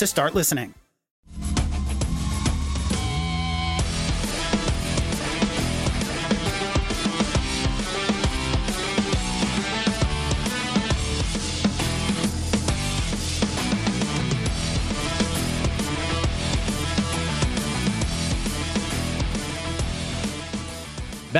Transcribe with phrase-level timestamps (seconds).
[0.00, 0.79] to start listening.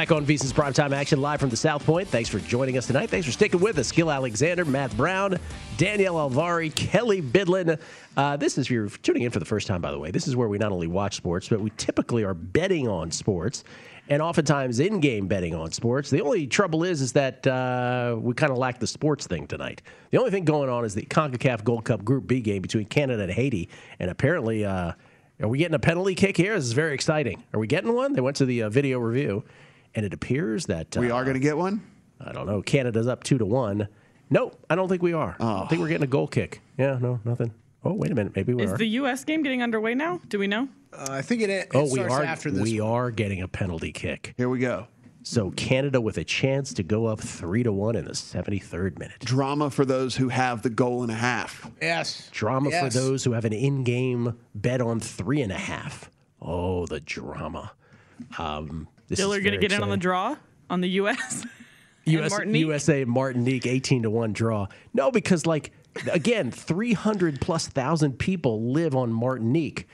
[0.01, 2.09] Back on VSiN's Primetime Action live from the South Point.
[2.09, 3.11] Thanks for joining us tonight.
[3.11, 3.93] Thanks for sticking with us.
[3.93, 5.39] Gill Alexander, Matt Brown,
[5.77, 7.79] Danielle Alvari, Kelly Bidlin.
[8.17, 10.27] Uh, this is, if you're tuning in for the first time, by the way, this
[10.27, 13.63] is where we not only watch sports, but we typically are betting on sports
[14.09, 16.09] and oftentimes in-game betting on sports.
[16.09, 19.83] The only trouble is, is that uh, we kind of lack the sports thing tonight.
[20.13, 23.25] The only thing going on is the CONCACAF Gold Cup Group B game between Canada
[23.25, 23.69] and Haiti,
[23.99, 24.93] and apparently, uh,
[25.43, 26.55] are we getting a penalty kick here?
[26.55, 27.43] This is very exciting.
[27.53, 28.15] Are we getting one?
[28.15, 29.45] They went to the uh, video review
[29.95, 31.83] and it appears that we are going to get one.
[32.21, 32.63] I don't know.
[32.63, 33.89] Canada's up two to one.
[34.29, 35.37] No, I don't think we are.
[35.41, 35.63] Oh.
[35.63, 36.61] I think we're getting a goal kick.
[36.79, 37.53] Yeah, no, nothing.
[37.83, 38.37] Oh, wait a minute.
[38.37, 38.75] Maybe we Is are.
[38.75, 39.25] Is the U.S.
[39.25, 40.21] game getting underway now?
[40.29, 40.69] Do we know?
[40.93, 41.51] Uh, I think it.
[41.51, 42.23] it oh, we starts are.
[42.23, 42.63] after this.
[42.63, 44.35] we are getting a penalty kick.
[44.37, 44.87] Here we go.
[45.23, 48.99] So Canada with a chance to go up three to one in the seventy third
[48.99, 49.19] minute.
[49.21, 51.71] Drama for those who have the goal and a half.
[51.81, 52.29] Yes.
[52.33, 52.83] Drama Yes.
[52.95, 56.11] for those who have an in game bet on three and a half.
[56.41, 57.73] Oh, the drama.
[58.39, 60.37] Um, this Still are going to get in on the draw
[60.71, 61.45] on the U.S.
[62.05, 62.61] US, Martinique?
[62.61, 64.69] USA Martinique 18 to 1 draw.
[64.95, 65.73] No, because like
[66.11, 69.89] again, 300 plus thousand people live on Martinique,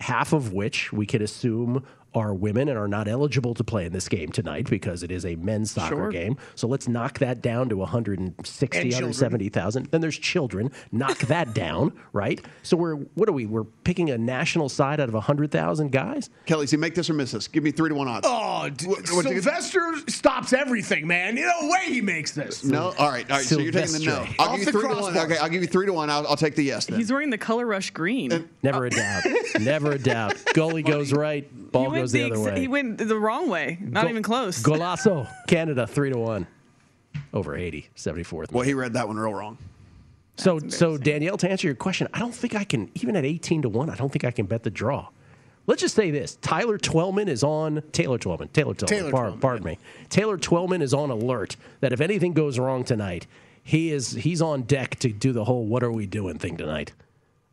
[0.00, 3.92] half of which we could assume are women and are not eligible to play in
[3.92, 6.10] this game tonight because it is a men's soccer Sure.
[6.10, 6.36] game.
[6.54, 9.02] So let's knock that down to 160, And children.
[9.10, 9.86] 170,000.
[9.90, 10.70] Then there's children.
[10.92, 12.40] Knock that down, right?
[12.62, 13.46] So we're what are we?
[13.46, 16.30] We're picking a national side out of 100,000 guys?
[16.46, 17.46] Kelly, see, make this or miss this.
[17.48, 18.26] Give me three to one odds.
[18.28, 21.36] Oh, d- What- what you- Sylvester stops everything, man.
[21.36, 22.64] You know, way he makes this.
[22.64, 23.46] No, all right, all right.
[23.46, 24.26] So you're taking the no.
[24.38, 25.16] I'll Off give you the three to one.
[25.18, 26.10] Okay, I'll give you three to one.
[26.10, 26.86] I'll, I'll take the yes.
[26.86, 26.98] Then.
[26.98, 28.48] He's wearing the color rush green.
[28.62, 29.22] Never a doubt.
[29.60, 30.34] Never a doubt.
[30.54, 32.60] Goalie goes right, he ball goes the, other ex- way.
[32.60, 33.78] He went the wrong way.
[33.80, 34.62] Not Go- even close.
[34.62, 36.46] Golazo, Canada, three to one
[37.32, 38.52] over 80, 74th.
[38.52, 39.58] well, he read that one real wrong.
[40.36, 43.62] so, so Danielle, to answer your question, I don't think I can, even at 18
[43.62, 45.08] to one, I don't think I can bet the draw.
[45.66, 48.50] Let's just say this: Tyler Twellman is on Taylor Twellman.
[48.52, 48.88] Taylor Twellman.
[48.88, 49.78] Taylor par- Twellman, pardon me.
[50.08, 53.26] Taylor Twellman is on alert that if anything goes wrong tonight,
[53.62, 56.92] he is he's on deck to do the whole "what are we doing" thing tonight,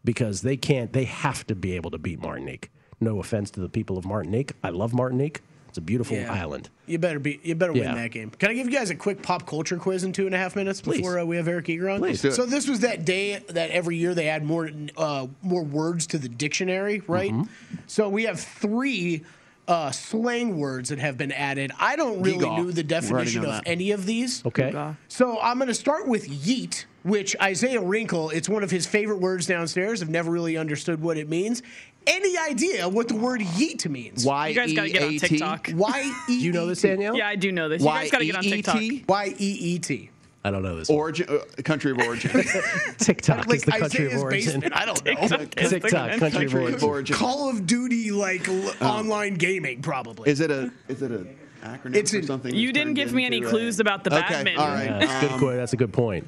[0.03, 0.93] because they can't.
[0.93, 2.71] They have to be able to beat Martinique.
[2.99, 4.53] No offense to the people of Martinique.
[4.63, 5.41] I love Martinique.
[5.69, 6.33] It's a beautiful Yeah.
[6.33, 6.69] island.
[6.87, 7.39] You better be.
[7.43, 7.93] You better Yeah.
[7.93, 8.31] win that game.
[8.31, 10.55] Can I give you guys a quick pop culture quiz in two and a half
[10.55, 10.97] minutes Please.
[10.97, 11.99] before uh, we have Eric Eager on?
[11.99, 12.21] Please.
[12.21, 12.31] do.
[12.31, 16.17] So this was that day that every year they add more uh, more words to
[16.17, 17.31] the dictionary, right?
[17.31, 17.75] Mm-hmm.
[17.85, 19.23] So we have three
[19.67, 21.71] uh, slang words that have been added.
[21.77, 22.57] I don't really Geegaw.
[22.57, 23.63] know the definition of that.
[23.65, 24.43] any of these.
[24.45, 24.73] Okay.
[25.09, 29.19] So I'm going to start with yeet, which Isaiah Wrinkle, it's one of his favorite
[29.19, 30.01] words downstairs.
[30.01, 31.61] I've never really understood what it means.
[32.07, 34.25] Any idea what the word yeet means?
[34.25, 35.27] Y You guys got to get on E A T?
[35.27, 35.69] TikTok.
[35.73, 36.33] Y E.
[36.39, 37.15] You know this, Danielle?
[37.15, 37.81] Yeah, I do know this.
[37.81, 38.75] You guys got to get on TikTok.
[38.75, 39.05] Y-E-E-T?
[39.07, 40.09] Y E E T.
[40.45, 40.89] I don't know this.
[40.89, 42.31] Origin, uh, country of origin.
[42.99, 44.61] TikTok is Like the country Isaiah's of origin.
[44.61, 44.73] basement.
[44.77, 45.37] I don't know.
[45.47, 46.83] TikTok, country of origin.
[46.87, 47.15] origin.
[47.17, 50.29] Call of Duty, like l- online gaming, probably.
[50.29, 51.25] Is it a is it a
[51.65, 52.55] acronym It's for a- something?
[52.55, 54.61] You didn't give me any into a- clues about the Okay, badminton.
[54.63, 54.85] all right.
[54.85, 56.25] Yeah, that's, a good, Um, that's a good point.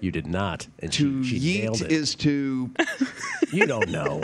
[0.00, 1.92] You did not, and To she, she nailed yeet it.
[1.92, 2.70] is to
[3.52, 4.20] you don't know.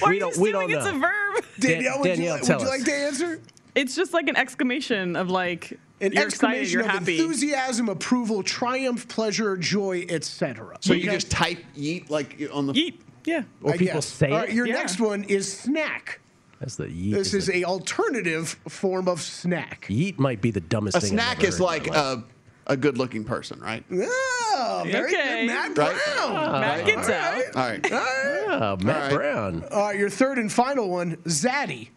[0.00, 0.36] Why we are don't.
[0.36, 1.44] you we don't assuming it's a verb?
[1.60, 2.78] Danielle, would, Danielle, you, tell would you us.
[2.78, 3.40] like to answer?
[3.74, 7.18] It's just like an exclamation of like An you're excited, exclamation you're of happy.
[7.20, 10.76] enthusiasm, approval, triumph, pleasure, joy, etc.
[10.80, 12.94] so you just type yeet like on the Yeet.
[13.26, 13.42] Yeah.
[13.62, 14.06] Or I people guess.
[14.06, 14.54] say All right, it.
[14.54, 14.74] your Yeah.
[14.74, 16.20] next one is snack.
[16.60, 17.12] That's the yeet.
[17.12, 19.86] This is isn't a alternative form of snack.
[19.90, 21.18] yeet might be the dumbest a thing.
[21.18, 21.96] I've snack ever is heard in my like life.
[21.96, 22.24] a
[22.66, 23.84] a good looking person, right?
[23.92, 25.46] Oh, very Okay.
[25.46, 25.96] good, Matt Right.
[26.16, 26.60] Brown.
[26.60, 27.42] Matt gets out.
[27.56, 27.86] All right.
[27.92, 29.12] Oh, Matt All right.
[29.14, 29.64] Brown.
[29.70, 31.88] All right, your third and final one, Zaddy.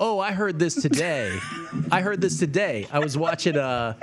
[0.00, 1.38] Oh, I heard this today.
[1.90, 2.86] I heard this today.
[2.92, 3.56] I was watching.
[3.56, 3.94] Uh,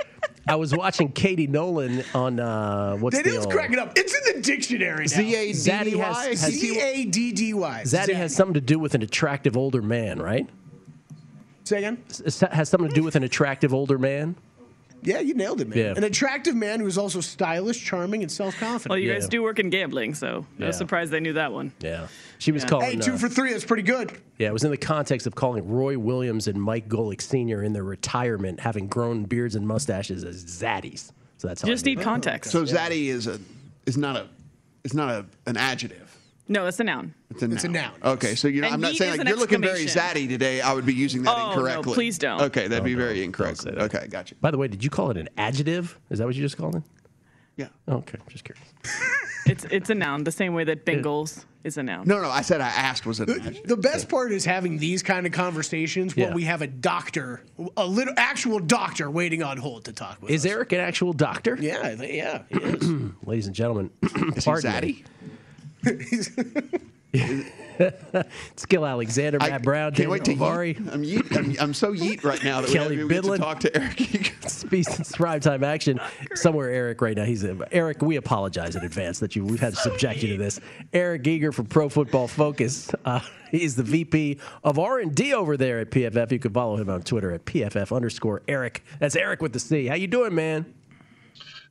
[0.48, 3.92] I was watching Katie Nolan on uh, what's the Daniel's old- cracking up.
[3.96, 5.06] It's in the dictionary now.
[5.06, 7.82] Z A D Zaddy has- has- Z A D D Y.
[7.84, 10.46] Zaddy has something to do with an attractive older man, right?
[11.64, 11.98] Say again?
[12.10, 14.36] S- Has something to do with an attractive older man.
[15.06, 15.78] Yeah, you nailed it, man.
[15.78, 15.94] Yeah.
[15.96, 18.90] An attractive man who is also stylish, charming, and self-confident.
[18.90, 19.14] Well, you Yeah.
[19.14, 20.72] guys do work in gambling, so no Yeah.
[20.72, 21.72] surprise they knew that one.
[21.80, 22.08] Yeah,
[22.38, 22.68] she was Yeah.
[22.68, 22.86] calling.
[22.90, 23.52] hey, two uh, for three.
[23.52, 24.12] That's pretty good.
[24.38, 27.62] Yeah, it was in the context of calling Roy Williams and Mike Golic Sr.
[27.62, 31.12] in their retirement, having grown beards and mustaches as zaddies.
[31.38, 32.04] So that's how You I just knew need that.
[32.04, 32.50] context.
[32.50, 33.38] So zaddy is a
[33.86, 34.26] is not a
[34.84, 36.05] is not a an adjective.
[36.48, 37.12] No, that's a noun.
[37.30, 37.54] It's a noun.
[37.56, 37.92] It's a noun.
[38.04, 40.26] Okay, so you're not, And I'm not saying like you're looking very exclamation.
[40.26, 40.60] zaddy today.
[40.60, 41.94] I would be using that Oh, no, incorrectly.
[41.94, 42.40] please don't.
[42.42, 43.64] Okay, that'd be Don't- very don't- incorrect.
[43.64, 43.80] don't say.
[43.98, 44.34] Okay, gotcha.
[44.40, 45.98] By the way, did you call it an adjective?
[46.10, 46.82] Is that what you just called it?
[47.56, 47.68] Yeah.
[47.88, 48.66] Okay, just curious.
[49.48, 52.04] It's it's a noun, the same way that Bengals is a noun.
[52.08, 52.28] No, no.
[52.28, 53.68] I said I asked was it an uh, adjective.
[53.68, 56.34] The best part is having these kind of conversations when Yeah.
[56.34, 57.44] we have a doctor,
[57.76, 60.50] a little actual doctor, waiting on hold to talk with Is us.
[60.50, 61.56] Eric an actual doctor?
[61.60, 62.42] Yeah, yeah.
[62.48, 62.90] he is.
[63.24, 64.12] Ladies and gentlemen, Is
[64.44, 65.04] he pardon me.
[65.04, 65.04] zaddy?
[68.68, 70.92] Gill Alexander, Matt I Brown, can't wait to yeet.
[70.92, 71.36] I'm, yeet.
[71.36, 73.36] I'm, I'm so yeet right now that Kelly we, we get Bidlin.
[73.36, 74.34] to talk to Eric.
[74.46, 76.00] Speaks in primetime action.
[76.34, 77.24] Somewhere, Eric, right now.
[77.24, 78.02] He's a, Eric.
[78.02, 80.60] We apologize in advance that you we've had to subject you to this.
[80.92, 82.90] Eric Eager from Pro Football Focus.
[83.04, 86.32] Uh, he's the VP of R and D over there at PFF.
[86.32, 88.84] You can follow him on Twitter at PFF underscore Eric.
[88.98, 89.86] That's Eric with the C.
[89.86, 90.66] How you doing, man?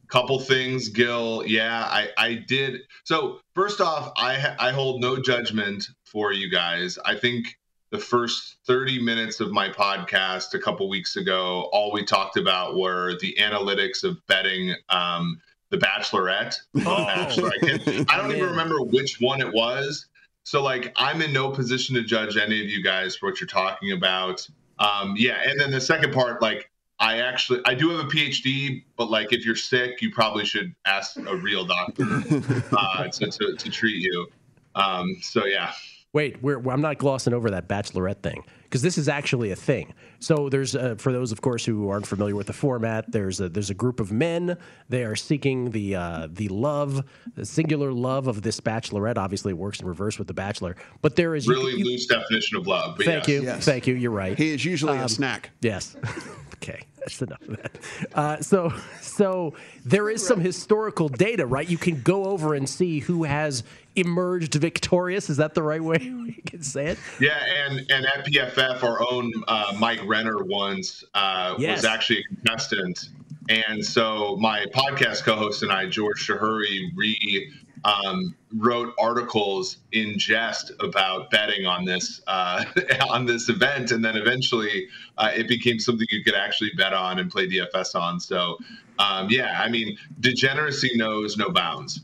[0.08, 1.44] Couple things gil.
[1.46, 2.82] Yeah i i did.
[3.04, 6.98] So first off i i hold no judgment for you guys.
[7.06, 7.58] I think
[7.92, 12.76] the first 30 minutes of my podcast a couple weeks ago all we talked about
[12.76, 15.42] were the analytics of betting um
[15.72, 16.56] the bachelorette.
[16.76, 20.08] Or the bachelor I, I don't even remember which one it was.
[20.44, 23.48] So like i'm in no position to judge any of you guys for what you're
[23.48, 24.48] talking about.
[24.80, 26.70] Um yeah and then the second part like
[27.00, 30.74] I actually I do have a PhD, but like if you're sick, you probably should
[30.86, 32.04] ask a real doctor
[32.78, 34.28] uh, to, to to treat you.
[34.76, 35.74] Um, so yeah,
[36.16, 38.42] Wait, we're, I'm not glossing over that bachelorette thing
[38.76, 39.94] because this is actually a thing.
[40.20, 43.48] So there's, uh, for those, of course, who aren't familiar with the format, there's a
[43.48, 44.58] there's a group of men.
[44.90, 47.06] They are seeking the uh, the love,
[47.36, 49.18] the singular love of this bachelorette.
[49.18, 52.06] Obviously, it works in reverse with the bachelor, but there is you- really you- loose
[52.06, 52.98] definition of love.
[52.98, 53.30] But Thank yes.
[53.30, 53.64] you, Yes.
[53.66, 53.94] thank you.
[53.96, 54.38] You're right.
[54.38, 55.52] He is usually Um, a snack.
[55.62, 55.96] Yes.
[56.56, 57.78] okay, that's enough of that.
[58.14, 59.54] Uh, so, so
[59.86, 61.70] there is some historical data, right?
[61.70, 63.64] You can go over and see who has
[63.96, 65.30] emerged victorious.
[65.30, 67.00] Is that the right way we can say it?
[67.20, 71.78] Yeah, and and at PFF, our own uh, Mike Renner once uh, Yes.
[71.78, 73.10] was actually a contestant,
[73.50, 77.52] and so my podcast co-host and I, George Chahrouri, re
[77.86, 82.66] um, wrote articles in jest about betting on this uh,
[83.10, 84.88] on this event, and then eventually
[85.18, 88.20] uh, it became something you could actually bet on and play DFS on.
[88.20, 88.58] So,
[89.00, 92.02] um, yeah, I mean, degeneracy knows no bounds.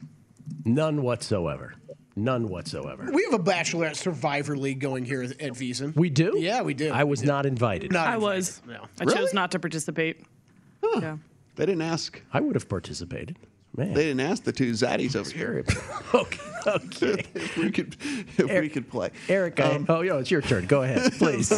[0.66, 1.74] None whatsoever.
[2.16, 3.10] None whatsoever.
[3.12, 5.96] We have a Bachelorette Survivor League going here at VSiN.
[5.96, 6.34] We do?
[6.38, 6.92] Yeah, we do.
[6.92, 7.92] I was not invited.
[7.94, 8.62] Not I invited, was.
[8.68, 8.82] no.
[9.00, 9.18] I Really?
[9.18, 10.22] chose not to participate.
[11.00, 11.18] Yeah.
[11.56, 12.22] They didn't ask.
[12.34, 13.38] I would have participated.
[13.76, 13.94] Man.
[13.94, 15.64] They didn't ask the two zaddies over here
[16.14, 16.52] okay.
[16.68, 17.26] Okay.
[17.36, 17.96] if we could
[18.38, 19.10] if we could play.
[19.30, 20.66] Eric, I, oh, yeah, it's your turn.
[20.68, 21.52] Go ahead, please.
[21.52, 21.58] I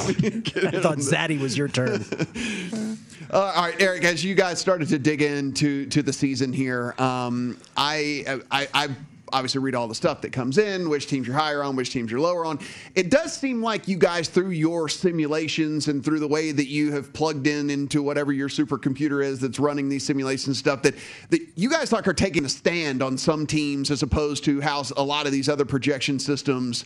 [0.79, 2.05] thought Zaddy was your turn.
[3.29, 4.03] Uh, all right, Eric.
[4.03, 8.89] As you guys started to dig into to the season here, um, I, I I
[9.33, 12.11] obviously read all the stuff that comes in, which teams you're higher on, which teams
[12.11, 12.59] you're lower on.
[12.95, 16.91] It does seem like you guys, through your simulations and through the way that you
[16.91, 20.95] have plugged in into whatever your supercomputer is that's running these simulation stuff, that,
[21.31, 24.83] that you guys like are taking a stand on some teams as opposed to how
[24.95, 26.85] a lot of these other projection systems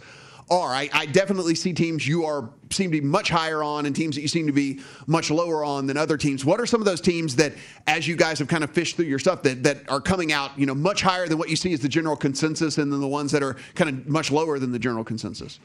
[0.50, 0.70] are.
[0.70, 4.16] I, I, definitely see teams you are seem to be much higher on, and teams
[4.16, 6.46] that you seem to be much lower on than other teams.
[6.46, 7.54] What are some of those teams that,
[7.86, 10.58] as you guys have kind of fished through your stuff, that that are coming out,
[10.58, 13.08] you know, much higher than what you see as the general consensus, and then the
[13.08, 15.60] ones that are kind of much lower than the general consensus?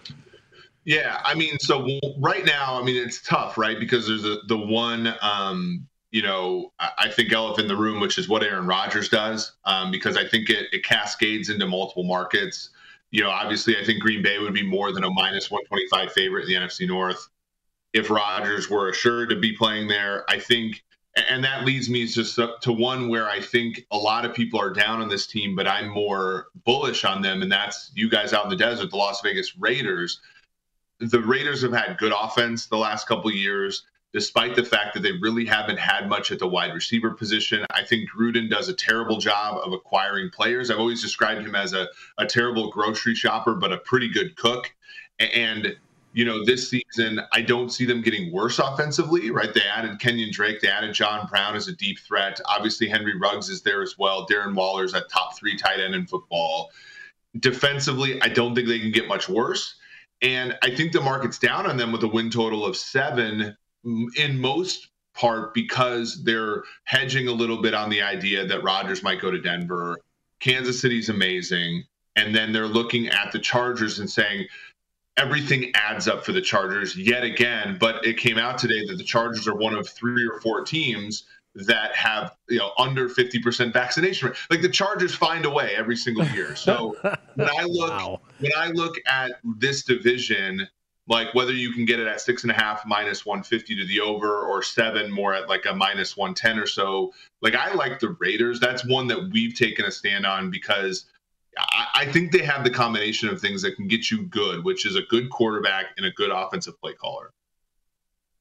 [0.84, 1.86] Yeah, I mean, so
[2.18, 3.78] right now, I mean, it's tough, right?
[3.78, 8.18] Because there's a, the one, um, you know, I think elephant in the room, which
[8.18, 12.70] is what Aaron Rodgers does, um, because I think it, it cascades into multiple markets
[13.12, 16.42] you know, obviously, I think Green Bay would be more than a minus 125 favorite
[16.42, 17.28] in the NFC North
[17.92, 20.24] if Rodgers were assured to be playing there.
[20.30, 20.82] I think,
[21.28, 24.72] and that leads me just to one where I think a lot of people are
[24.72, 28.44] down on this team, but I'm more bullish on them, and that's you guys out
[28.44, 30.20] in the desert, the Las Vegas Raiders.
[30.98, 35.12] The Raiders have had good offense the last couple years despite the fact that they
[35.12, 37.64] really haven't had much at the wide receiver position.
[37.70, 40.70] I think Gruden does a terrible job of acquiring players.
[40.70, 41.88] I've always described him as a,
[42.18, 44.74] a terrible grocery shopper, but a pretty good cook.
[45.18, 45.76] And,
[46.12, 49.52] you know, this season, I don't see them getting worse offensively, right?
[49.54, 52.38] They added Kenyon Drake, they added John Brown as a deep threat.
[52.44, 54.26] Obviously, Henry Ruggs is there as well.
[54.26, 56.70] Darren Waller's a top three tight end in football.
[57.40, 59.76] Defensively, I don't think they can get much worse.
[60.20, 64.38] And I think the market's down on them with a win total of seven in
[64.38, 69.30] most part because they're hedging a little bit on the idea that Rodgers might go
[69.30, 69.98] to Denver.
[70.40, 71.84] Kansas City's amazing.
[72.16, 74.46] And then they're looking at the Chargers and saying,
[75.16, 77.76] everything adds up for the Chargers yet again.
[77.78, 81.24] But it came out today that the Chargers are one of three or four teams
[81.54, 84.36] that have you know under 50% vaccination rate.
[84.50, 86.56] Like the Chargers find a way every single year.
[86.56, 86.96] So
[87.34, 88.20] when I look wow.
[88.38, 90.66] when I look at this division
[91.08, 94.00] like whether you can get it at six and a half minus 150 to the
[94.00, 97.12] over or seven more at like a minus 110 or so.
[97.40, 98.60] Like I like the Raiders.
[98.60, 101.06] That's one that we've taken a stand on because
[101.58, 104.86] I, I think they have the combination of things that can get you good, which
[104.86, 107.32] is a good quarterback and a good offensive play caller.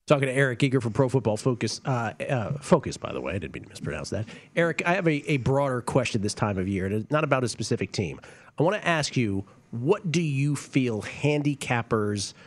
[0.06, 1.80] Talking to Eric Eager from Pro Football Focus.
[1.86, 4.28] Uh, uh, Focus, by the way, I didn't mean to mispronounce that.
[4.56, 7.48] Eric, I have a, a broader question this time of year, and not about a
[7.48, 8.20] specific team.
[8.60, 12.34] I want to ask you, what do you feel handicappers–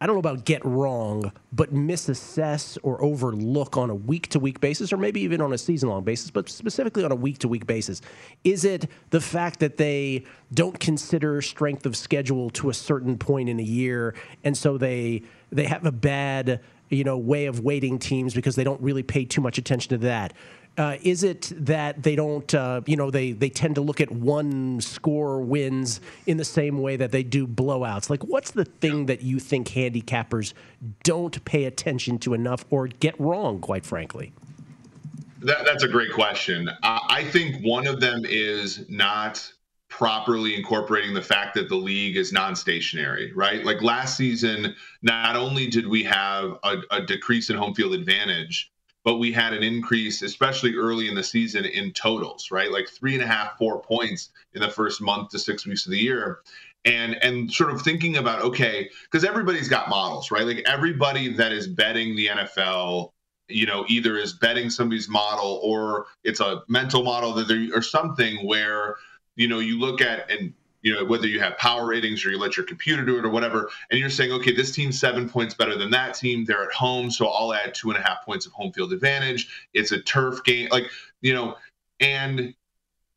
[0.00, 4.58] I don't know about get wrong, but misassess or overlook on a week to week
[4.58, 7.48] basis, or maybe even on a season long basis, but specifically on a week to
[7.48, 8.00] week basis?
[8.42, 13.50] Is it the fact that they don't consider strength of schedule to a certain point
[13.50, 17.98] in a year, and so they they have a bad you know way of weighting
[17.98, 20.32] teams because they don't really pay too much attention to that?
[20.78, 24.10] Uh, is it that they don't, uh, you know, they, they tend to look at
[24.10, 28.08] one score wins in the same way that they do blowouts?
[28.08, 30.54] Like, what's the thing that you think handicappers
[31.02, 34.32] don't pay attention to enough or get wrong, quite frankly?
[35.40, 36.68] That, that's a great question.
[36.68, 39.52] Uh, I think one of them is not
[39.88, 43.64] properly incorporating the fact that the league is non-stationary, right?
[43.64, 48.72] Like last season, not only did we have a, a decrease in home field advantage,
[49.04, 52.70] but we had an increase, especially early in the season, in totals, right?
[52.70, 55.92] Like three and a half, four points in the first month to six weeks of
[55.92, 56.40] the year.
[56.84, 60.46] And and sort of thinking about, okay, because everybody's got models, right?
[60.46, 63.12] Like everybody that is betting the NFL,
[63.48, 67.82] you know, either is betting somebody's model or it's a mental model that there or
[67.82, 68.96] something where,
[69.36, 72.38] you know, you look at and you know, whether you have power ratings or you
[72.38, 75.54] let your computer do it or whatever, and you're saying, okay, this team's seven points
[75.54, 76.44] better than that team.
[76.44, 79.68] They're at home, so I'll add two and a half points of home field advantage.
[79.74, 81.56] It's a turf game, like you know,
[82.00, 82.54] and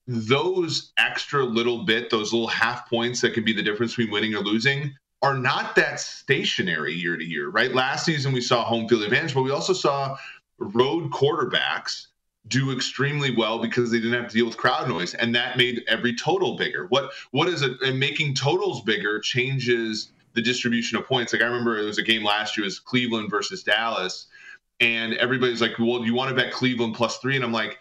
[0.07, 4.35] those extra little bit, those little half points that can be the difference between winning
[4.35, 7.73] or losing, are not that stationary year to year, right?
[7.73, 10.17] Last season we saw home field advantage, but we also saw
[10.59, 12.07] road quarterbacks
[12.47, 15.83] do extremely well because they didn't have to deal with crowd noise and that made
[15.87, 16.87] every total bigger.
[16.87, 21.31] What what is it and making totals bigger changes the distribution of points.
[21.31, 24.27] Like i remember it was a game last year it was cleveland versus dallas
[24.79, 27.35] and everybody's like well you want to bet cleveland plus three?
[27.35, 27.79] And i'm like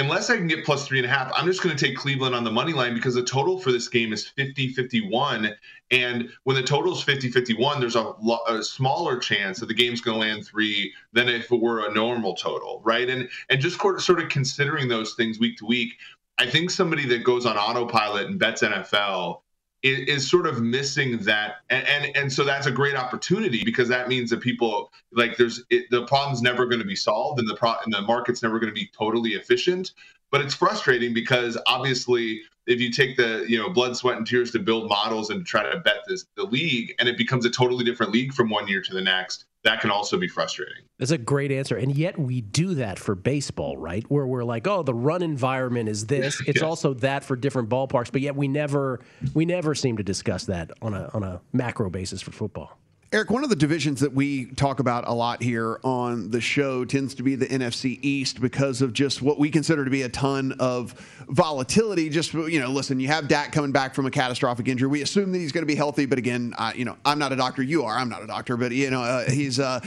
[0.00, 2.34] unless I can get plus three and a half, I'm just going to take Cleveland
[2.34, 5.54] on the money line because the total for this game is 50 51.
[5.90, 9.74] And when the total is 50 51, there's a, lo- a smaller chance that the
[9.74, 13.08] game's going to land three than if it were a normal total, right?
[13.08, 15.94] And and just sort of considering those things week to week,
[16.38, 19.40] I think somebody that goes on autopilot and bets NFL
[19.82, 23.88] is, is sort of missing that and, and, and so that's a great opportunity because
[23.88, 27.48] that means that people like there's it, the problem's never going to be solved and
[27.48, 29.92] the pro and the market's never going to be totally efficient.
[30.30, 34.50] But it's frustrating because obviously if you take the you know blood, sweat, and tears
[34.52, 37.84] to build models and try to bet this the league, and it becomes a totally
[37.84, 40.82] different league from one year to the next, that can also be frustrating.
[40.98, 41.76] That's a great answer.
[41.76, 44.04] And yet we do that for baseball, right?
[44.10, 46.40] Where we're like, oh, the run environment is this.
[46.50, 49.00] It's also that for different ballparks, but yet we never
[49.34, 52.76] we never seem to discuss that on a on a macro basis for football.
[53.12, 56.84] Eric, one of the divisions that we talk about a lot here on the show
[56.84, 60.08] tends to be the NFC East because of just what we consider to be a
[60.08, 60.92] ton of
[61.28, 62.08] volatility.
[62.08, 64.88] Just you know, listen, you have Dak coming back from a catastrophic injury.
[64.88, 67.32] We assume that he's going to be healthy, but again, I, you know, I'm not
[67.32, 67.64] a doctor.
[67.64, 67.96] You are.
[67.96, 69.80] I'm not a doctor, but you know, uh, he's uh,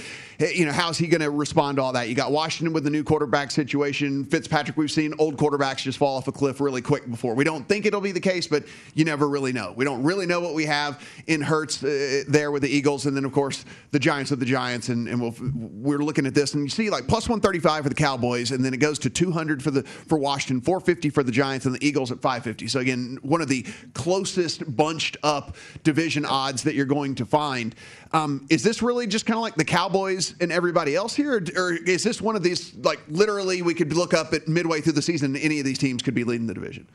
[0.51, 2.09] you know, how's he going to respond to all that?
[2.09, 4.25] You got Washington with the new quarterback situation.
[4.25, 7.35] Fitzpatrick, we've seen old quarterbacks just fall off a cliff really quick before.
[7.35, 9.73] We don't think it'll be the case, but you never really know.
[9.75, 13.05] We don't really know what we have in Hurts uh, there with the Eagles.
[13.05, 16.33] And then of course the Giants of the Giants, and, and we'll, we're looking at
[16.33, 19.09] this, and you see like plus 135 for the Cowboys, and then it goes to
[19.09, 22.67] 200 for the for Washington, 450 for the Giants, and the Eagles at 550.
[22.67, 27.75] So again, one of the closest bunched up division odds that you're going to find.
[28.13, 31.73] Um, is this really just kind of like the Cowboys and everybody else here, or,
[31.73, 35.01] is this one of these like literally we could look up at midway through the
[35.01, 36.87] season, any of these teams could be leading the division?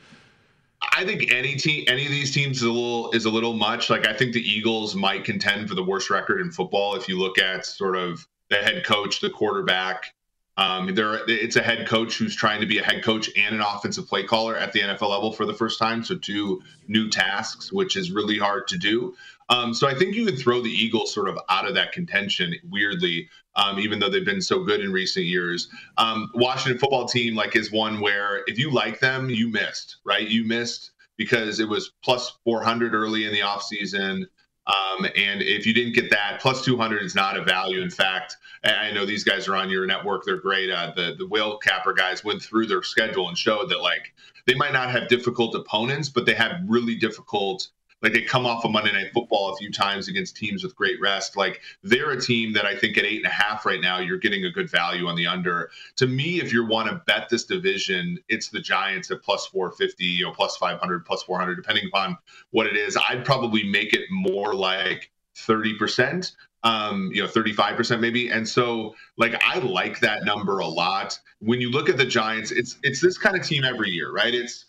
[0.96, 3.90] I think any team, any of these teams is a little is a little much.
[3.90, 7.18] Like I think the Eagles might contend for the worst record in football if you
[7.18, 10.14] look at sort of the head coach, the quarterback.
[10.56, 13.60] Um, there, it's a head coach who's trying to be a head coach and an
[13.60, 16.02] offensive play caller at the NFL level for the first time.
[16.02, 19.14] So two new tasks, which is really hard to do.
[19.48, 22.54] Um, so I think you could throw the Eagles sort of out of that contention
[22.68, 25.68] weirdly, um, even though they've been so good in recent years.
[25.96, 30.28] Um, Washington football team like is one where if you like them, you missed, right?
[30.28, 34.24] You missed because it was plus 400 early in the offseason.
[34.66, 37.80] Um, and if you didn't get that, plus 200 is not a value.
[37.80, 40.24] In fact, I know these guys are on your network.
[40.24, 40.70] They're great.
[40.70, 44.12] Uh, the, the whale capper guys went through their schedule and showed that, like,
[44.46, 47.68] they might not have difficult opponents, but they have really difficult
[48.02, 51.00] like they come off of Monday Night Football a few times against teams with great
[51.00, 51.36] rest.
[51.36, 54.18] Like they're a team that I think at eight and a half right now, you're
[54.18, 55.70] getting a good value on the under.
[55.96, 60.04] To me, if you want to bet this division, it's the Giants at plus 450,
[60.04, 62.16] you know, plus 500, plus 400, depending upon
[62.50, 62.96] what it is.
[63.08, 66.32] I'd probably make it more like 30%
[66.64, 71.60] um you know 35% maybe and so like i like that number a lot when
[71.60, 74.64] you look at the giants it's it's this kind of team every year right it's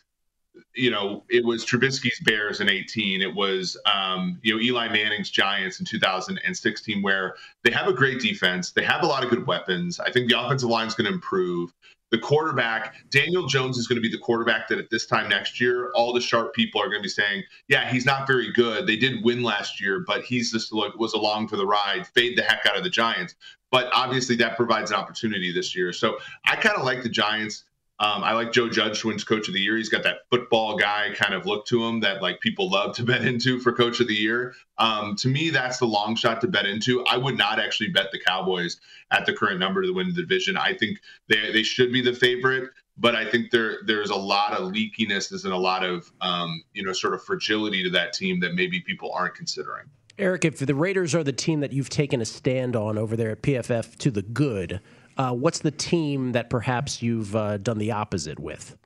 [0.75, 3.21] you know, it was Trubisky's Bears in 18.
[3.21, 8.19] It was, um, you know, Eli Manning's Giants in 2016, where they have a great
[8.19, 8.71] defense.
[8.71, 9.99] They have a lot of good weapons.
[9.99, 11.73] I think the offensive line is going to improve.
[12.11, 15.61] The quarterback, Daniel Jones, is going to be the quarterback that at this time next
[15.61, 18.87] year, all the sharp people are going to be saying, yeah, he's not very good.
[18.87, 22.35] They did win last year, but he's just like, was along for the ride, fade
[22.35, 23.35] the heck out of the Giants.
[23.71, 25.93] But obviously, that provides an opportunity this year.
[25.93, 27.65] So I kind of like the Giants.
[28.01, 29.75] Um, I like Joe Judge to win Coach of the Year.
[29.75, 33.03] He's got that football guy kind of look to him that like people love to
[33.05, 34.53] bet into for Coach of the Year.
[34.77, 37.03] Um, to me, that's the long shot to bet into.
[37.05, 38.79] I would not actually bet the Cowboys
[39.11, 40.55] at the current number to win the division.
[40.55, 44.53] I think they they should be the favorite, but I think there there's a lot
[44.53, 48.39] of leakiness and a lot of um, you know sort of fragility to that team
[48.39, 49.87] that maybe people aren't considering.
[50.17, 53.31] Eric, if the Raiders are the team that you've taken a stand on over there
[53.31, 54.81] at PFF to the good
[55.19, 58.77] uh, what's the team that perhaps you've uh, done the opposite with?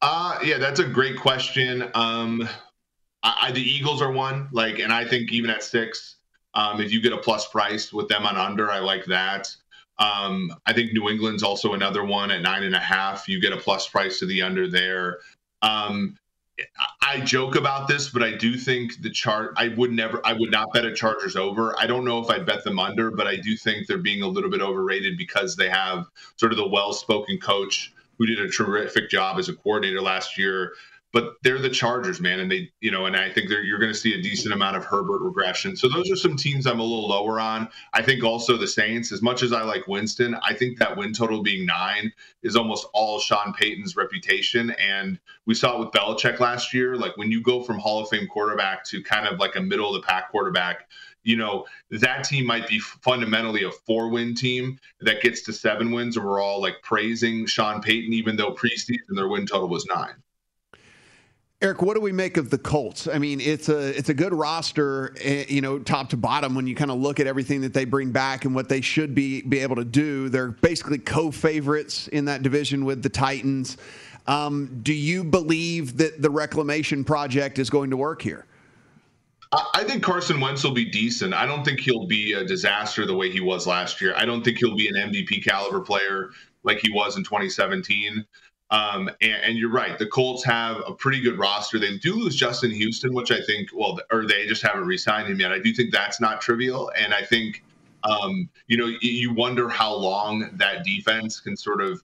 [0.00, 1.82] Uh, yeah, that's a great question.
[1.94, 2.48] Um,
[3.22, 6.16] I, I, the Eagles are one, like, and I think even at six,
[6.54, 9.54] um, if you get a plus price with them on under, I like that.
[9.98, 13.28] Um, I think New England's also another one at nine and a half.
[13.28, 15.18] You get a plus price to the under there.
[15.60, 16.16] Um,
[17.02, 19.54] I joke about this, but I do think the chart.
[19.56, 20.20] I would never.
[20.24, 21.78] I would not bet a Chargers over.
[21.78, 24.28] I don't know if I'd bet them under, but I do think they're being a
[24.28, 29.10] little bit overrated because they have sort of the well-spoken coach who did a terrific
[29.10, 30.74] job as a coordinator last year
[31.14, 33.98] but they're the Chargers, man, and they, you know, and I think you're going to
[33.98, 35.76] see a decent amount of Herbert regression.
[35.76, 37.68] So those are some teams I'm a little lower on.
[37.92, 41.12] I think also the Saints, as much as I like Winston, I think that win
[41.12, 46.40] total being nine is almost all Sean Payton's reputation, and we saw it with Belichick
[46.40, 46.96] last year.
[46.96, 49.94] Like when you go from Hall of Fame quarterback to kind of like a middle
[49.94, 50.88] of the pack quarterback,
[51.22, 55.92] you know, that team might be fundamentally a four win team that gets to seven
[55.92, 59.86] wins, and we're all like praising Sean Payton, even though preseason their win total was
[59.86, 60.14] nine.
[61.64, 63.08] Eric, what do we make of the Colts?
[63.08, 66.54] I mean, it's a it's a good roster, eh, you know, top to bottom.
[66.54, 69.14] When you kind of look at everything that they bring back and what they should
[69.14, 73.78] be be able to do, they're basically co-favorites in that division with the Titans.
[74.26, 78.44] Um, do you believe that the reclamation project is going to work here?
[79.72, 81.32] I think Carson Wentz will be decent.
[81.32, 84.12] I don't think he'll be a disaster the way he was last year.
[84.18, 86.28] I don't think he'll be an MVP caliber player
[86.62, 88.26] like he was in 2017.
[88.74, 89.96] Um, and, and, you're right.
[90.00, 91.78] The Colts have a pretty good roster.
[91.78, 95.38] They do lose Justin Houston, which I think, well, or they just haven't re-signed him
[95.38, 95.52] yet.
[95.52, 97.62] I do think that's not trivial, and I think,
[98.02, 102.02] um, you know, you wonder how long that defense can sort of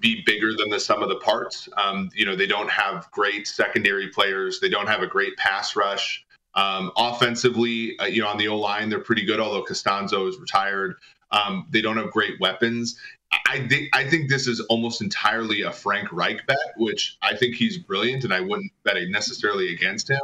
[0.00, 1.68] be bigger than the sum of the parts.
[1.76, 4.60] Um, you know, they don't have great secondary players.
[4.60, 6.24] They don't have a great pass rush.
[6.54, 10.38] Um, offensively, uh, you know, on the O line, they're pretty good, although Castonzo is
[10.38, 10.96] retired.
[11.32, 12.98] Um, they don't have great weapons.
[13.46, 17.54] I think I think this is almost entirely a Frank Reich bet, which I think
[17.54, 20.20] he's brilliant, and I wouldn't bet it necessarily against him.